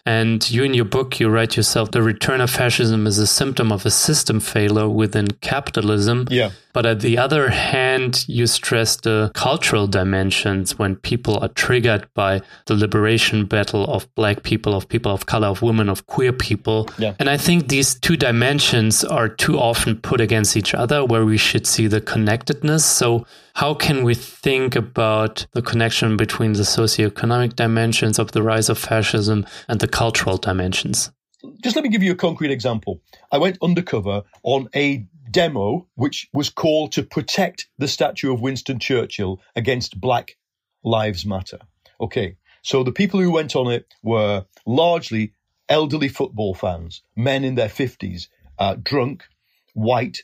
And 0.07 0.49
you, 0.49 0.62
in 0.62 0.73
your 0.73 0.85
book, 0.85 1.19
you 1.19 1.29
write 1.29 1.57
yourself 1.57 1.90
the 1.90 2.03
return 2.03 2.40
of 2.40 2.49
fascism 2.49 3.09
is 3.09 3.19
a 3.19 3.27
symptom 3.27 3.73
of 3.73 3.85
a 3.85 3.90
system 3.90 4.38
failure 4.38 4.88
within 4.88 5.27
capitalism. 5.40 6.29
Yeah. 6.31 6.53
But 6.73 6.87
at 6.87 7.01
the 7.01 7.19
other 7.19 7.49
hand, 7.49 8.25
you 8.29 8.47
stress 8.47 8.97
the 8.97 9.33
cultural 9.35 9.88
dimensions 9.88 10.79
when 10.79 10.95
people 10.95 11.38
are 11.40 11.49
triggered 11.49 12.07
by 12.14 12.42
the 12.66 12.75
liberation 12.75 13.47
battle 13.47 13.85
of 13.87 14.14
black 14.14 14.45
people, 14.45 14.75
of 14.75 14.88
people 14.88 15.11
of 15.11 15.27
color, 15.27 15.49
of 15.49 15.61
women, 15.61 15.88
of 15.88 16.07
queer 16.07 16.33
people. 16.33 16.88
Yeah. 16.99 17.14
And 17.19 17.29
I 17.29 17.37
think 17.37 17.69
these 17.69 17.95
two 17.95 18.16
dimensions 18.16 19.03
are 19.03 19.29
too 19.29 19.59
often 19.59 19.97
put 19.97 20.21
against 20.21 20.57
each 20.57 20.73
other 20.73 21.05
where 21.05 21.25
we 21.25 21.37
should 21.37 21.66
see 21.66 21.88
the 21.88 22.01
connectedness. 22.01 22.85
So, 22.85 23.27
how 23.57 23.73
can 23.73 24.05
we 24.05 24.14
think 24.14 24.77
about 24.77 25.47
the 25.53 25.62
connection 25.62 26.19
between 26.19 26.53
the 26.53 26.62
socioeconomic 26.62 27.57
dimensions 27.57 28.19
of 28.19 28.33
the 28.33 28.42
rise 28.42 28.69
of 28.69 28.77
fascism 28.77 29.47
and 29.66 29.81
the 29.81 29.88
cultural 29.88 30.37
dimensions? 30.37 31.11
Just 31.64 31.75
let 31.75 31.83
me 31.83 31.88
give 31.88 32.03
you 32.03 32.12
a 32.12 32.16
concrete 32.16 32.51
example. 32.51 33.01
I 33.33 33.38
went 33.38 33.57
undercover 33.62 34.25
on 34.42 34.69
a 34.77 35.07
demo 35.31 35.87
which 35.95 36.29
was 36.35 36.51
called 36.51 36.92
to 36.92 37.03
protect 37.03 37.66
the 37.79 37.88
statue 37.88 38.31
of 38.31 38.42
Winston 38.42 38.79
Churchill 38.79 39.40
against 39.55 39.99
Black 39.99 40.37
Lives 40.85 41.25
Matter. 41.25 41.59
Okay, 41.99 42.37
so 42.61 42.83
the 42.83 42.92
people 42.92 43.21
who 43.21 43.31
went 43.31 43.57
on 43.57 43.73
it 43.73 43.87
were 44.03 44.45
largely 44.66 45.33
elderly 45.71 46.09
football 46.09 46.55
fans, 46.55 47.03
men 47.16 47.42
in 47.42 47.55
their 47.55 47.71
50s, 47.71 48.29
uh, 48.59 48.77
drunk, 48.83 49.25
white. 49.73 50.19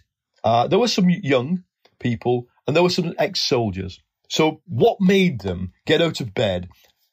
Uh, 0.44 0.68
there 0.68 0.78
were 0.78 0.86
some 0.86 1.08
young 1.08 1.64
people 1.98 2.46
and 2.66 2.76
there 2.76 2.82
were 2.82 2.90
some 2.90 3.14
ex 3.18 3.40
soldiers. 3.40 4.00
So, 4.28 4.62
what 4.66 5.00
made 5.00 5.40
them 5.40 5.72
get 5.86 6.00
out 6.00 6.20
of 6.20 6.34
bed, 6.34 6.68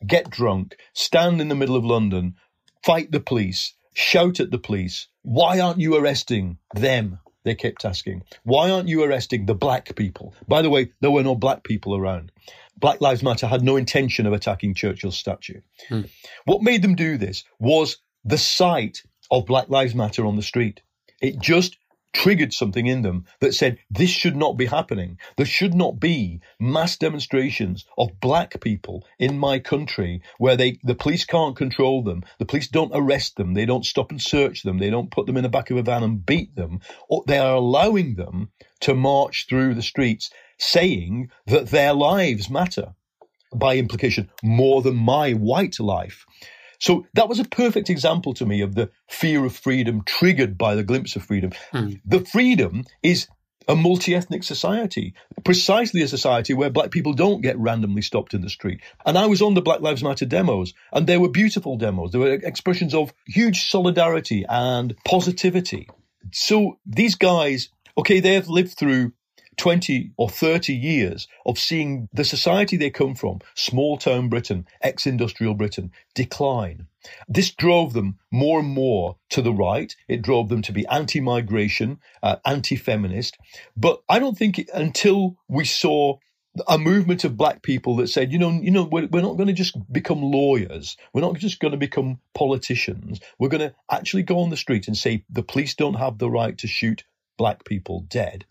get 0.06 0.30
drunk, 0.30 0.78
stand 0.94 1.42
in 1.42 1.50
the 1.50 1.56
middle 1.56 1.76
of 1.76 1.84
London, 1.84 2.36
fight 2.84 3.12
the 3.12 3.20
police, 3.20 3.74
shout 3.94 4.40
at 4.40 4.52
the 4.52 4.58
police? 4.58 5.08
Why 5.22 5.60
aren't 5.60 5.80
you 5.80 5.96
arresting 5.96 6.58
them? 6.74 7.20
they 7.44 7.56
kept 7.56 7.86
asking. 7.86 8.24
Why 8.44 8.70
aren't 8.70 8.90
you 8.90 9.04
arresting 9.04 9.46
the 9.46 9.56
black 9.56 9.96
people? 9.96 10.36
By 10.48 10.62
the 10.62 10.70
way, 10.70 10.92
there 11.02 11.12
were 11.12 11.24
no 11.24 11.36
black 11.36 11.64
people 11.64 11.96
around. 11.96 12.32
Black 12.78 13.02
Lives 13.02 13.24
Matter 13.24 13.48
had 13.48 13.64
no 13.64 13.76
intention 13.76 14.26
of 14.26 14.34
attacking 14.34 14.74
Churchill's 14.74 15.18
statue. 15.18 15.62
Hmm. 15.90 16.02
What 16.46 16.62
made 16.62 16.82
them 16.82 16.96
do 16.96 17.18
this 17.18 17.44
was 17.60 17.98
the 18.24 18.38
sight 18.38 19.02
of 19.32 19.46
Black 19.46 19.70
Lives 19.70 19.96
Matter 19.96 20.26
on 20.26 20.36
the 20.36 20.42
street. 20.42 20.82
It 21.22 21.40
just 21.40 21.78
triggered 22.14 22.54
something 22.54 22.88
in 22.88 23.02
them 23.02 23.26
that 23.40 23.54
said 23.54 23.78
this 23.90 24.10
should 24.10 24.36
not 24.36 24.58
be 24.58 24.66
happening. 24.66 25.18
There 25.38 25.46
should 25.46 25.74
not 25.74 26.00
be 26.00 26.42
mass 26.60 26.98
demonstrations 26.98 27.86
of 27.98 28.20
black 28.20 28.60
people 28.62 29.06
in 29.20 29.38
my 29.38 29.60
country 29.60 30.22
where 30.38 30.58
they 30.58 30.80
the 30.84 30.96
police 30.96 31.26
can't 31.26 31.56
control 31.56 32.04
them. 32.04 32.24
The 32.40 32.46
police 32.46 32.68
don't 32.68 32.92
arrest 32.94 33.36
them. 33.36 33.54
They 33.54 33.66
don't 33.66 33.86
stop 33.86 34.12
and 34.12 34.22
search 34.22 34.64
them. 34.64 34.80
They 34.80 34.90
don't 34.90 35.12
put 35.12 35.28
them 35.28 35.38
in 35.38 35.44
the 35.44 35.50
back 35.50 35.70
of 35.70 35.78
a 35.78 35.84
van 35.84 36.04
and 36.04 36.26
beat 36.26 36.56
them. 36.56 36.80
Or 37.08 37.24
they 37.28 37.38
are 37.38 37.56
allowing 37.56 38.16
them 38.16 38.52
to 38.82 38.96
march 38.96 39.46
through 39.48 39.76
the 39.76 39.82
streets 39.82 40.30
saying 40.58 41.30
that 41.48 41.68
their 41.68 41.94
lives 41.94 42.50
matter. 42.50 42.96
By 43.56 43.78
implication, 43.78 44.30
more 44.44 44.82
than 44.82 44.96
my 44.96 45.34
white 45.34 45.80
life. 45.80 46.26
So 46.80 47.06
that 47.14 47.30
was 47.30 47.40
a 47.40 47.46
perfect 47.46 47.90
example 47.90 48.34
to 48.36 48.46
me 48.46 48.62
of 48.62 48.76
the 48.76 48.90
fear 49.08 49.46
of 49.46 49.56
freedom 49.56 50.04
triggered 50.06 50.58
by 50.58 50.76
the 50.76 50.84
glimpse 50.84 51.16
of 51.16 51.24
freedom. 51.24 51.52
Mm. 51.74 52.02
The 52.06 52.22
freedom 52.22 52.86
is 53.04 53.28
a 53.68 53.76
multi 53.76 54.16
ethnic 54.16 54.44
society, 54.44 55.14
precisely 55.44 56.02
a 56.02 56.08
society 56.08 56.54
where 56.54 56.72
black 56.72 56.90
people 56.90 57.14
don't 57.14 57.42
get 57.42 57.58
randomly 57.60 58.02
stopped 58.02 58.34
in 58.34 58.42
the 58.42 58.50
street. 58.50 58.82
And 59.06 59.18
I 59.18 59.28
was 59.28 59.42
on 59.42 59.54
the 59.54 59.62
Black 59.62 59.82
Lives 59.82 60.04
Matter 60.04 60.26
demos, 60.26 60.74
and 60.92 61.06
they 61.06 61.18
were 61.20 61.30
beautiful 61.30 61.78
demos. 61.78 62.12
They 62.12 62.18
were 62.18 62.34
expressions 62.34 62.96
of 62.96 63.14
huge 63.28 63.70
solidarity 63.70 64.44
and 64.50 64.96
positivity. 65.06 65.88
So 66.32 66.80
these 66.86 67.16
guys, 67.16 67.70
okay, 67.98 68.20
they 68.20 68.34
have 68.34 68.50
lived 68.50 68.78
through 68.78 69.14
20 69.60 70.14
or 70.18 70.30
30 70.30 70.74
years 70.74 71.28
of 71.46 71.60
seeing 71.60 72.08
the 72.14 72.24
society 72.24 72.78
they 72.78 72.90
come 72.90 73.14
from, 73.14 73.40
small 73.56 73.98
town 73.98 74.30
Britain, 74.30 74.66
ex 74.82 75.06
industrial 75.06 75.54
Britain, 75.54 75.92
decline. 76.16 76.88
This 77.28 77.52
drove 77.52 77.94
them 77.94 78.18
more 78.32 78.60
and 78.60 78.70
more 78.70 79.18
to 79.30 79.42
the 79.42 79.54
right. 79.54 79.94
It 80.08 80.22
drove 80.22 80.50
them 80.50 80.62
to 80.64 80.72
be 80.72 80.88
anti 80.88 81.20
migration, 81.20 82.00
uh, 82.24 82.38
anti 82.46 82.78
feminist. 82.78 83.38
But 83.76 84.02
I 84.08 84.20
don't 84.20 84.38
think 84.38 84.66
until 84.74 85.38
we 85.48 85.66
saw 85.66 86.18
a 86.68 86.78
movement 86.78 87.24
of 87.24 87.38
black 87.38 87.62
people 87.62 87.98
that 87.98 88.08
said, 88.08 88.32
you 88.32 88.40
know, 88.40 88.50
you 88.50 88.72
know, 88.72 88.84
we're, 88.84 89.08
we're 89.08 89.22
not 89.22 89.38
going 89.38 89.48
to 89.48 89.54
just 89.54 89.76
become 89.92 90.22
lawyers. 90.22 90.98
We're 91.14 91.22
not 91.22 91.36
just 91.36 91.60
going 91.60 91.72
to 91.72 91.78
become 91.78 92.20
politicians. 92.34 93.20
We're 93.38 93.50
going 93.50 93.70
to 93.70 93.76
actually 93.92 94.24
go 94.24 94.40
on 94.40 94.50
the 94.50 94.58
street 94.58 94.88
and 94.88 94.98
say 94.98 95.26
the 95.30 95.44
police 95.44 95.76
don't 95.76 95.96
have 95.96 96.18
the 96.18 96.30
right 96.30 96.58
to 96.58 96.68
shoot 96.68 97.04
black 97.38 97.66
people 97.66 98.06
dead. 98.10 98.46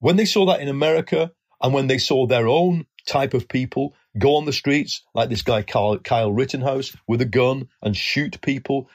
When 0.00 0.16
they 0.16 0.24
saw 0.24 0.46
that 0.46 0.60
in 0.60 0.68
America 0.68 1.32
and 1.60 1.72
when 1.72 1.86
they 1.86 1.98
saw 1.98 2.26
their 2.26 2.48
own 2.48 2.86
type 3.06 3.34
of 3.34 3.48
people 3.48 3.94
go 4.18 4.36
on 4.36 4.44
the 4.44 4.52
streets, 4.52 5.02
like 5.14 5.28
this 5.28 5.42
guy 5.42 5.62
Kyle, 5.62 5.98
Kyle 5.98 6.32
Rittenhouse, 6.32 6.96
with 7.06 7.20
a 7.20 7.26
gun 7.26 7.68
and 7.82 7.96
shoot 7.96 8.40
people, 8.40 8.88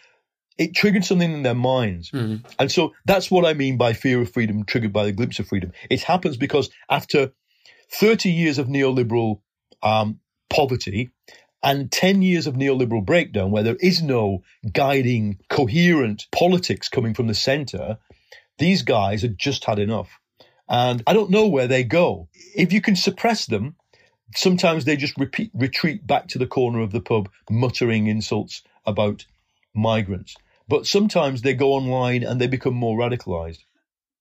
it 0.57 0.75
triggered 0.75 1.05
something 1.05 1.31
in 1.31 1.43
their 1.43 1.55
minds. 1.55 2.11
Mm. 2.11 2.45
And 2.59 2.71
so 2.71 2.93
that's 3.05 3.31
what 3.31 3.45
I 3.45 3.53
mean 3.53 3.77
by 3.77 3.93
fear 3.93 4.21
of 4.21 4.31
freedom 4.31 4.63
triggered 4.63 4.93
by 4.93 5.05
the 5.05 5.11
glimpse 5.11 5.39
of 5.39 5.47
freedom. 5.47 5.71
It 5.89 6.03
happens 6.03 6.37
because 6.37 6.69
after 6.89 7.31
30 7.91 8.29
years 8.29 8.57
of 8.57 8.67
neoliberal 8.67 9.41
um, 9.81 10.19
poverty 10.49 11.09
and 11.63 11.91
10 11.91 12.21
years 12.21 12.47
of 12.47 12.55
neoliberal 12.55 13.05
breakdown, 13.05 13.51
where 13.51 13.63
there 13.63 13.77
is 13.79 14.01
no 14.01 14.43
guiding, 14.71 15.39
coherent 15.49 16.27
politics 16.31 16.89
coming 16.89 17.13
from 17.13 17.27
the 17.27 17.33
center, 17.33 17.97
these 18.57 18.83
guys 18.83 19.21
had 19.21 19.37
just 19.37 19.65
had 19.65 19.79
enough. 19.79 20.19
And 20.71 21.03
I 21.05 21.11
don't 21.11 21.29
know 21.29 21.47
where 21.47 21.67
they 21.67 21.83
go. 21.83 22.29
If 22.55 22.71
you 22.71 22.79
can 22.79 22.95
suppress 22.95 23.45
them, 23.45 23.75
sometimes 24.37 24.85
they 24.85 24.95
just 24.95 25.17
repeat, 25.17 25.51
retreat 25.53 26.07
back 26.07 26.29
to 26.29 26.39
the 26.39 26.47
corner 26.47 26.79
of 26.79 26.93
the 26.93 27.01
pub, 27.01 27.29
muttering 27.49 28.07
insults 28.07 28.63
about 28.85 29.25
migrants. 29.75 30.33
But 30.69 30.87
sometimes 30.87 31.41
they 31.41 31.53
go 31.53 31.73
online 31.73 32.23
and 32.23 32.39
they 32.39 32.47
become 32.47 32.73
more 32.73 32.97
radicalized. 32.97 33.59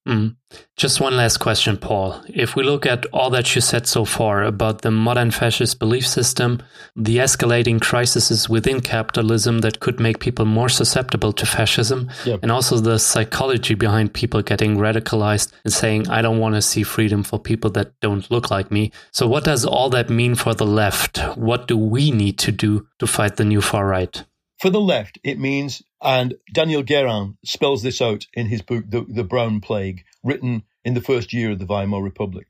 Mm. 0.08 0.36
Just 0.76 1.00
one 1.00 1.16
last 1.16 1.38
question, 1.38 1.76
Paul. 1.76 2.22
If 2.26 2.56
we 2.56 2.62
look 2.62 2.86
at 2.86 3.04
all 3.12 3.28
that 3.30 3.54
you 3.54 3.60
said 3.60 3.86
so 3.86 4.04
far 4.04 4.42
about 4.42 4.80
the 4.80 4.90
modern 4.90 5.30
fascist 5.30 5.78
belief 5.78 6.06
system, 6.06 6.62
the 6.96 7.18
escalating 7.18 7.80
crises 7.80 8.48
within 8.48 8.80
capitalism 8.80 9.58
that 9.60 9.80
could 9.80 10.00
make 10.00 10.18
people 10.18 10.46
more 10.46 10.70
susceptible 10.70 11.32
to 11.34 11.44
fascism, 11.44 12.10
yep. 12.24 12.40
and 12.42 12.50
also 12.50 12.78
the 12.78 12.98
psychology 12.98 13.74
behind 13.74 14.14
people 14.14 14.40
getting 14.42 14.78
radicalized 14.78 15.52
and 15.64 15.72
saying, 15.72 16.08
I 16.08 16.22
don't 16.22 16.38
want 16.38 16.54
to 16.54 16.62
see 16.62 16.82
freedom 16.82 17.22
for 17.22 17.38
people 17.38 17.70
that 17.72 17.92
don't 18.00 18.30
look 18.30 18.50
like 18.50 18.70
me. 18.70 18.92
So, 19.12 19.28
what 19.28 19.44
does 19.44 19.66
all 19.66 19.90
that 19.90 20.08
mean 20.08 20.34
for 20.34 20.54
the 20.54 20.66
left? 20.66 21.18
What 21.36 21.68
do 21.68 21.76
we 21.76 22.10
need 22.10 22.38
to 22.38 22.52
do 22.52 22.88
to 22.98 23.06
fight 23.06 23.36
the 23.36 23.44
new 23.44 23.60
far 23.60 23.86
right? 23.86 24.24
For 24.60 24.68
the 24.68 24.80
left, 24.80 25.18
it 25.24 25.38
means, 25.38 25.82
and 26.02 26.34
Daniel 26.52 26.82
Guérin 26.82 27.38
spells 27.44 27.82
this 27.82 28.02
out 28.02 28.26
in 28.34 28.46
his 28.46 28.60
book, 28.60 28.84
The, 28.86 29.06
the 29.08 29.24
Brown 29.24 29.60
Plague, 29.62 30.04
written 30.22 30.64
in 30.84 30.92
the 30.92 31.00
first 31.00 31.32
year 31.32 31.52
of 31.52 31.58
the 31.58 31.64
Weimar 31.64 32.02
Republic. 32.02 32.46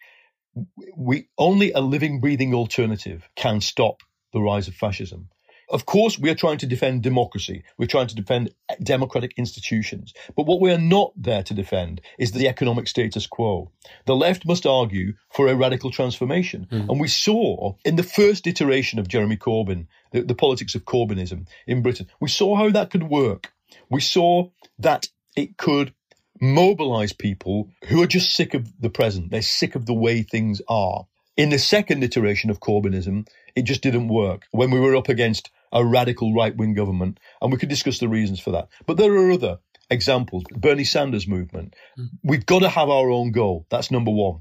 We 0.96 1.29
only 1.38 1.70
a 1.70 1.81
living, 1.81 2.20
breathing 2.20 2.53
alternative 2.53 3.29
can 3.37 3.61
stop 3.61 4.03
the 4.33 4.40
rise 4.40 4.66
of 4.66 4.75
fascism. 4.75 5.29
Of 5.70 5.87
course, 5.87 6.18
we 6.18 6.30
are 6.30 6.35
trying 6.35 6.59
to 6.59 6.66
defend 6.66 7.02
democracy. 7.02 7.62
We're 7.78 7.87
trying 7.87 8.09
to 8.09 8.14
defend 8.14 8.52
democratic 8.83 9.35
institutions. 9.37 10.12
But 10.37 10.46
what 10.46 10.61
we 10.61 10.72
are 10.72 10.78
not 10.78 11.12
there 11.16 11.42
to 11.44 11.54
defend 11.54 12.00
is 12.18 12.33
the 12.33 12.48
economic 12.48 12.88
status 12.88 13.26
quo. 13.26 13.70
The 14.06 14.16
left 14.16 14.44
must 14.44 14.66
argue 14.66 15.14
for 15.30 15.46
a 15.46 15.54
radical 15.54 15.90
transformation. 15.90 16.66
Mm. 16.70 16.88
And 16.88 17.00
we 17.00 17.09
saw 17.09 17.74
in 17.85 17.96
the 17.96 18.02
first 18.02 18.46
iteration 18.46 18.98
of 18.98 19.09
Jeremy 19.09 19.37
Corbyn, 19.37 19.87
the, 20.12 20.22
the 20.22 20.35
politics 20.35 20.74
of 20.74 20.85
Corbynism 20.85 21.46
in 21.66 21.83
Britain, 21.83 22.09
we 22.20 22.28
saw 22.28 22.56
how 22.56 22.70
that 22.70 22.90
could 22.90 23.04
work. 23.04 23.52
We 23.88 24.00
saw 24.00 24.50
that 24.78 25.09
it 25.37 25.56
could 25.56 25.94
mobilize 26.40 27.12
people 27.12 27.70
who 27.88 28.02
are 28.02 28.06
just 28.06 28.35
sick 28.35 28.54
of 28.54 28.80
the 28.80 28.90
present. 28.90 29.30
They're 29.30 29.42
sick 29.42 29.74
of 29.74 29.87
the 29.87 29.94
way 29.94 30.22
things 30.22 30.61
are 30.68 31.06
In 31.37 31.48
the 31.48 31.59
second 31.59 32.04
iteration 32.04 32.50
of 32.50 32.61
Corbynism, 32.61 33.26
it 33.54 33.62
just 33.62 33.83
didn't 33.83 34.09
work 34.09 34.46
when 34.50 34.70
we 34.70 34.80
were 34.80 34.94
up 34.94 35.09
against 35.09 35.50
a 35.72 35.85
radical 35.85 36.35
right 36.35 36.56
wing 36.56 36.74
government, 36.74 37.20
and 37.40 37.52
we 37.52 37.59
could 37.59 37.68
discuss 37.68 37.98
the 37.98 38.09
reasons 38.09 38.40
for 38.40 38.52
that. 38.52 38.68
But 38.87 38.97
there 38.97 39.12
are 39.12 39.30
other 39.30 39.59
examples. 39.90 40.45
Bernie 40.51 40.84
Sanders 40.84 41.26
movement. 41.26 41.74
Mm. 41.99 42.09
We've 42.22 42.47
got 42.47 42.61
to 42.61 42.68
have 42.68 42.88
our 42.88 43.11
own 43.11 43.32
goal. 43.32 43.66
That's 43.70 43.90
number 43.90 44.11
one. 44.11 44.40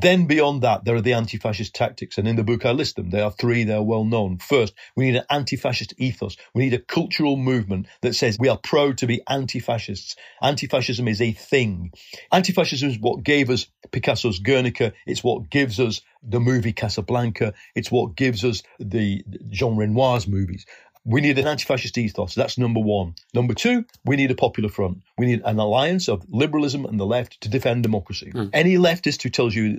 Then 0.00 0.26
beyond 0.26 0.62
that, 0.62 0.84
there 0.84 0.94
are 0.94 1.00
the 1.00 1.12
anti-fascist 1.12 1.74
tactics. 1.74 2.16
And 2.16 2.26
in 2.26 2.36
the 2.36 2.44
book, 2.44 2.64
I 2.64 2.72
list 2.72 2.96
them. 2.96 3.10
There 3.10 3.24
are 3.24 3.30
three. 3.30 3.64
They're 3.64 3.82
well 3.82 4.04
known. 4.04 4.38
First, 4.38 4.74
we 4.96 5.04
need 5.04 5.16
an 5.16 5.24
anti-fascist 5.28 5.94
ethos. 5.98 6.36
We 6.54 6.64
need 6.64 6.74
a 6.74 6.78
cultural 6.78 7.36
movement 7.36 7.86
that 8.00 8.14
says 8.14 8.38
we 8.38 8.48
are 8.48 8.58
proud 8.58 8.98
to 8.98 9.06
be 9.06 9.20
anti-fascists. 9.28 10.16
Anti-fascism 10.40 11.06
is 11.06 11.20
a 11.20 11.32
thing. 11.32 11.92
Anti-fascism 12.32 12.88
is 12.88 12.98
what 12.98 13.24
gave 13.24 13.50
us 13.50 13.66
Picasso's 13.90 14.38
Guernica. 14.38 14.92
It's 15.06 15.22
what 15.22 15.50
gives 15.50 15.78
us 15.78 16.00
the 16.22 16.40
movie 16.40 16.72
Casablanca. 16.72 17.52
It's 17.74 17.90
what 17.90 18.16
gives 18.16 18.44
us 18.44 18.62
the 18.78 19.22
Jean 19.50 19.76
Renoir's 19.76 20.26
movies. 20.26 20.66
We 21.04 21.20
need 21.20 21.38
an 21.38 21.46
anti-fascist 21.46 21.96
ethos. 21.96 22.34
That's 22.34 22.58
number 22.58 22.80
one. 22.80 23.14
Number 23.32 23.54
two, 23.54 23.84
we 24.04 24.16
need 24.16 24.30
a 24.30 24.34
popular 24.34 24.68
front. 24.68 25.02
We 25.16 25.26
need 25.26 25.42
an 25.44 25.58
alliance 25.58 26.08
of 26.08 26.24
liberalism 26.28 26.84
and 26.84 27.00
the 27.00 27.06
left 27.06 27.40
to 27.42 27.48
defend 27.48 27.82
democracy. 27.82 28.32
Mm. 28.34 28.50
Any 28.52 28.76
leftist 28.76 29.22
who 29.22 29.30
tells 29.30 29.54
you 29.54 29.78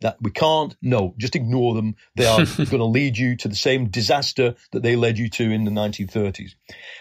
that 0.00 0.16
we 0.22 0.30
can't, 0.30 0.74
no, 0.80 1.14
just 1.18 1.36
ignore 1.36 1.74
them. 1.74 1.96
They 2.16 2.26
are 2.26 2.44
going 2.56 2.78
to 2.78 2.84
lead 2.84 3.18
you 3.18 3.36
to 3.36 3.48
the 3.48 3.54
same 3.54 3.88
disaster 3.88 4.54
that 4.72 4.82
they 4.82 4.96
led 4.96 5.18
you 5.18 5.28
to 5.30 5.50
in 5.50 5.64
the 5.64 5.70
1930s. 5.70 6.54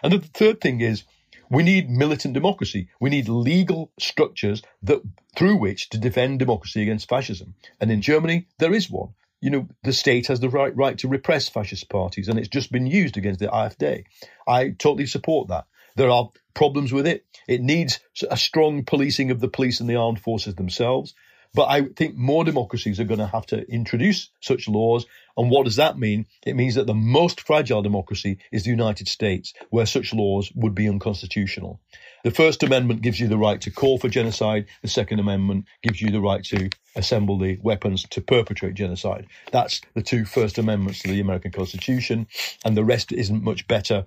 And 0.03 0.11
the 0.11 0.19
third 0.19 0.59
thing 0.59 0.81
is 0.81 1.05
we 1.49 1.63
need 1.63 1.89
militant 1.89 2.33
democracy. 2.33 2.89
We 2.99 3.09
need 3.09 3.29
legal 3.29 3.91
structures 3.99 4.61
that 4.81 5.01
through 5.35 5.57
which 5.57 5.89
to 5.89 5.97
defend 5.97 6.39
democracy 6.39 6.81
against 6.81 7.07
fascism. 7.07 7.55
And 7.79 7.91
in 7.91 8.01
Germany, 8.01 8.47
there 8.59 8.73
is 8.73 8.89
one 8.89 9.13
you 9.43 9.49
know, 9.49 9.67
the 9.83 9.91
state 9.91 10.27
has 10.27 10.39
the 10.39 10.49
right 10.49 10.73
right 10.73 10.97
to 10.99 11.09
repress 11.09 11.49
fascist 11.49 11.89
parties, 11.89 12.29
and 12.29 12.39
it's 12.39 12.47
just 12.47 12.71
been 12.71 12.87
used 12.87 13.17
against 13.17 13.41
the 13.41 13.47
AfD. 13.47 14.05
I 14.47 14.69
totally 14.69 15.05
support 15.05 15.49
that. 15.49 15.65
There 15.97 16.09
are 16.09 16.31
problems 16.53 16.93
with 16.93 17.05
it. 17.05 17.25
It 17.45 17.61
needs 17.61 17.99
a 18.31 18.37
strong 18.37 18.85
policing 18.85 19.31
of 19.31 19.41
the 19.41 19.49
police 19.49 19.81
and 19.81 19.89
the 19.89 19.97
armed 19.97 20.21
forces 20.21 20.55
themselves. 20.55 21.13
But 21.53 21.69
I 21.69 21.83
think 21.83 22.15
more 22.15 22.43
democracies 22.43 22.99
are 22.99 23.05
going 23.05 23.19
to 23.19 23.27
have 23.27 23.45
to 23.47 23.61
introduce 23.69 24.29
such 24.41 24.67
laws. 24.67 25.05
And 25.37 25.51
what 25.51 25.65
does 25.65 25.75
that 25.75 25.99
mean? 25.99 26.25
It 26.45 26.55
means 26.55 26.75
that 26.75 26.87
the 26.87 26.95
most 26.95 27.41
fragile 27.41 27.83
democracy 27.83 28.39
is 28.51 28.63
the 28.63 28.71
United 28.71 29.07
States, 29.07 29.53
where 29.69 29.85
such 29.85 30.13
laws 30.13 30.51
would 30.55 30.73
be 30.73 30.89
unconstitutional. 30.89 31.79
The 32.23 32.31
First 32.31 32.63
Amendment 32.63 33.01
gives 33.01 33.19
you 33.19 33.27
the 33.27 33.37
right 33.37 33.59
to 33.61 33.71
call 33.71 33.99
for 33.99 34.09
genocide. 34.09 34.65
The 34.81 34.87
Second 34.87 35.19
Amendment 35.19 35.65
gives 35.83 36.01
you 36.01 36.09
the 36.09 36.21
right 36.21 36.43
to 36.45 36.69
assemble 36.95 37.37
the 37.37 37.59
weapons 37.61 38.05
to 38.11 38.21
perpetrate 38.21 38.75
genocide. 38.75 39.27
That's 39.51 39.81
the 39.93 40.01
two 40.01 40.25
First 40.25 40.57
Amendments 40.57 41.01
to 41.01 41.09
the 41.09 41.19
American 41.19 41.51
Constitution. 41.51 42.27
And 42.65 42.75
the 42.75 42.83
rest 42.83 43.11
isn't 43.11 43.43
much 43.43 43.67
better 43.67 44.05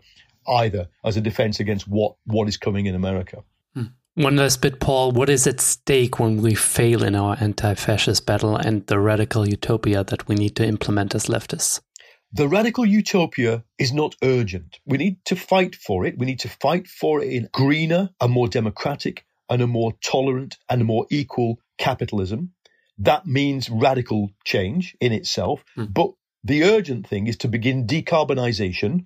either 0.48 0.88
as 1.04 1.16
a 1.16 1.20
defense 1.20 1.60
against 1.60 1.86
what, 1.86 2.16
what 2.24 2.48
is 2.48 2.56
coming 2.56 2.86
in 2.86 2.94
America. 2.94 3.42
Hmm. 3.74 3.84
One 4.16 4.36
last 4.36 4.62
bit, 4.62 4.80
Paul. 4.80 5.12
What 5.12 5.28
is 5.28 5.46
at 5.46 5.60
stake 5.60 6.18
when 6.18 6.40
we 6.40 6.54
fail 6.54 7.02
in 7.02 7.14
our 7.14 7.36
anti 7.38 7.74
fascist 7.74 8.24
battle 8.24 8.56
and 8.56 8.86
the 8.86 8.98
radical 8.98 9.46
utopia 9.46 10.04
that 10.04 10.26
we 10.26 10.34
need 10.34 10.56
to 10.56 10.66
implement 10.66 11.14
as 11.14 11.26
leftists? 11.26 11.82
The 12.32 12.48
radical 12.48 12.86
utopia 12.86 13.62
is 13.78 13.92
not 13.92 14.16
urgent. 14.22 14.78
We 14.86 14.96
need 14.96 15.22
to 15.26 15.36
fight 15.36 15.74
for 15.74 16.06
it. 16.06 16.16
We 16.16 16.24
need 16.24 16.40
to 16.40 16.48
fight 16.48 16.86
for 16.86 17.22
it 17.22 17.30
in 17.30 17.50
greener, 17.52 18.08
a 18.18 18.26
more 18.26 18.48
democratic, 18.48 19.26
and 19.50 19.60
a 19.60 19.66
more 19.66 19.92
tolerant 20.02 20.56
and 20.70 20.80
a 20.80 20.84
more 20.84 21.06
equal 21.10 21.60
capitalism. 21.76 22.54
That 22.96 23.26
means 23.26 23.68
radical 23.68 24.30
change 24.46 24.96
in 24.98 25.12
itself. 25.12 25.62
Mm. 25.76 25.92
But 25.92 26.12
the 26.42 26.64
urgent 26.64 27.06
thing 27.06 27.26
is 27.26 27.36
to 27.38 27.48
begin 27.48 27.86
decarbonization 27.86 29.04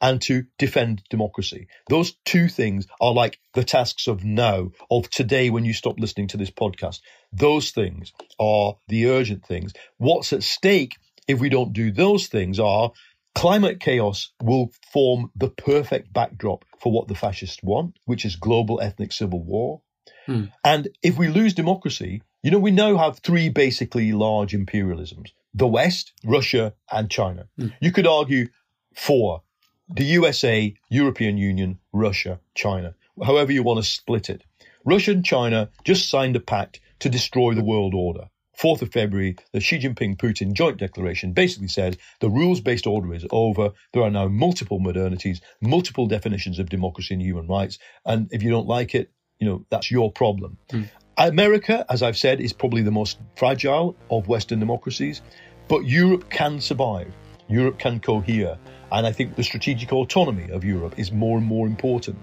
and 0.00 0.20
to 0.22 0.44
defend 0.58 1.02
democracy. 1.08 1.68
Those 1.88 2.14
two 2.24 2.48
things 2.48 2.86
are 3.00 3.12
like 3.12 3.38
the 3.54 3.64
tasks 3.64 4.06
of 4.06 4.24
now, 4.24 4.70
of 4.90 5.08
today 5.10 5.50
when 5.50 5.64
you 5.64 5.72
stop 5.72 5.98
listening 5.98 6.28
to 6.28 6.36
this 6.36 6.50
podcast. 6.50 7.00
Those 7.32 7.70
things 7.70 8.12
are 8.38 8.76
the 8.88 9.06
urgent 9.08 9.44
things. 9.46 9.72
What's 9.98 10.32
at 10.32 10.42
stake 10.42 10.96
if 11.28 11.40
we 11.40 11.48
don't 11.48 11.72
do 11.72 11.90
those 11.90 12.28
things 12.28 12.60
are 12.60 12.92
climate 13.34 13.80
chaos 13.80 14.32
will 14.42 14.70
form 14.92 15.30
the 15.36 15.50
perfect 15.50 16.12
backdrop 16.12 16.64
for 16.78 16.92
what 16.92 17.08
the 17.08 17.14
fascists 17.14 17.62
want, 17.62 17.98
which 18.04 18.24
is 18.24 18.36
global 18.36 18.80
ethnic 18.80 19.12
civil 19.12 19.42
war. 19.42 19.82
Hmm. 20.26 20.44
And 20.64 20.88
if 21.02 21.18
we 21.18 21.28
lose 21.28 21.52
democracy, 21.52 22.22
you 22.42 22.50
know, 22.50 22.58
we 22.58 22.70
now 22.70 22.96
have 22.96 23.18
three 23.18 23.48
basically 23.48 24.12
large 24.12 24.52
imperialisms 24.52 25.30
the 25.52 25.66
West, 25.66 26.12
Russia, 26.22 26.74
and 26.92 27.10
China. 27.10 27.48
Hmm. 27.58 27.68
You 27.80 27.90
could 27.90 28.06
argue 28.06 28.48
four 28.94 29.42
the 29.88 30.04
USA, 30.04 30.74
European 30.88 31.36
Union, 31.38 31.78
Russia, 31.92 32.40
China, 32.54 32.94
however 33.24 33.52
you 33.52 33.62
want 33.62 33.78
to 33.78 33.88
split 33.88 34.30
it. 34.30 34.42
Russia 34.84 35.12
and 35.12 35.24
China 35.24 35.70
just 35.84 36.08
signed 36.10 36.36
a 36.36 36.40
pact 36.40 36.80
to 37.00 37.08
destroy 37.08 37.54
the 37.54 37.64
world 37.64 37.94
order. 37.94 38.28
4th 38.60 38.82
of 38.82 38.92
February, 38.92 39.36
the 39.52 39.60
Xi 39.60 39.78
Jinping 39.78 40.16
Putin 40.16 40.54
joint 40.54 40.78
declaration 40.78 41.32
basically 41.32 41.68
said 41.68 41.98
the 42.20 42.30
rules 42.30 42.60
based 42.60 42.86
order 42.86 43.12
is 43.14 43.26
over. 43.30 43.72
There 43.92 44.02
are 44.02 44.10
now 44.10 44.28
multiple 44.28 44.80
modernities, 44.80 45.40
multiple 45.60 46.06
definitions 46.06 46.58
of 46.58 46.70
democracy 46.70 47.14
and 47.14 47.22
human 47.22 47.46
rights. 47.46 47.78
And 48.06 48.28
if 48.32 48.42
you 48.42 48.50
don't 48.50 48.66
like 48.66 48.94
it, 48.94 49.10
you 49.38 49.46
know, 49.46 49.66
that's 49.70 49.90
your 49.90 50.10
problem. 50.10 50.56
Mm. 50.70 50.88
America, 51.18 51.84
as 51.90 52.02
I've 52.02 52.16
said, 52.16 52.40
is 52.40 52.52
probably 52.52 52.82
the 52.82 52.90
most 52.90 53.18
fragile 53.36 53.94
of 54.10 54.28
Western 54.28 54.58
democracies, 54.58 55.20
but 55.68 55.84
Europe 55.84 56.30
can 56.30 56.60
survive. 56.60 57.12
Europe 57.48 57.78
can 57.78 58.00
cohere. 58.00 58.58
And 58.92 59.06
I 59.06 59.12
think 59.12 59.34
the 59.34 59.42
strategic 59.42 59.92
autonomy 59.92 60.50
of 60.50 60.64
Europe 60.64 60.98
is 60.98 61.10
more 61.10 61.38
and 61.38 61.46
more 61.46 61.66
important. 61.66 62.18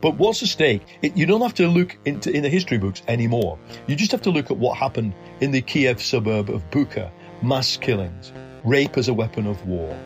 But 0.00 0.14
what's 0.14 0.42
at 0.42 0.48
stake? 0.48 0.82
It, 1.02 1.16
you 1.16 1.26
don't 1.26 1.40
have 1.40 1.54
to 1.54 1.66
look 1.66 1.96
into 2.04 2.30
in 2.30 2.42
the 2.42 2.48
history 2.48 2.78
books 2.78 3.02
anymore. 3.08 3.58
You 3.86 3.96
just 3.96 4.12
have 4.12 4.22
to 4.22 4.30
look 4.30 4.50
at 4.50 4.56
what 4.56 4.76
happened 4.76 5.14
in 5.40 5.50
the 5.50 5.60
Kiev 5.60 6.00
suburb 6.00 6.50
of 6.50 6.70
Bucha: 6.70 7.10
mass 7.42 7.76
killings, 7.76 8.32
rape 8.62 8.96
as 8.96 9.08
a 9.08 9.14
weapon 9.14 9.46
of 9.46 9.66
war, 9.66 9.96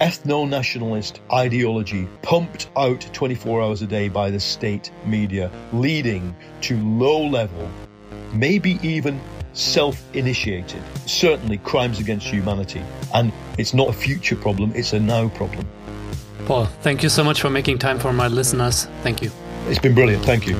ethno-nationalist 0.00 1.20
ideology 1.32 2.06
pumped 2.20 2.68
out 2.76 3.00
24 3.14 3.62
hours 3.62 3.80
a 3.80 3.86
day 3.86 4.08
by 4.08 4.30
the 4.30 4.40
state 4.40 4.90
media, 5.06 5.50
leading 5.72 6.36
to 6.60 6.76
low-level, 6.76 7.70
maybe 8.34 8.78
even 8.82 9.18
self 9.56 10.02
initiated, 10.14 10.82
certainly 11.06 11.58
crimes 11.58 11.98
against 11.98 12.26
humanity. 12.26 12.82
And 13.14 13.32
it's 13.58 13.74
not 13.74 13.88
a 13.88 13.92
future 13.92 14.36
problem, 14.36 14.72
it's 14.74 14.92
a 14.92 15.00
now 15.00 15.28
problem. 15.30 15.66
Paul, 16.46 16.66
thank 16.82 17.02
you 17.02 17.08
so 17.08 17.24
much 17.24 17.40
for 17.40 17.50
making 17.50 17.78
time 17.78 17.98
for 17.98 18.12
my 18.12 18.28
listeners. 18.28 18.86
Thank 19.02 19.22
you. 19.22 19.30
It's 19.66 19.80
been 19.80 19.94
brilliant. 19.94 20.24
Thank 20.24 20.46
you. 20.46 20.54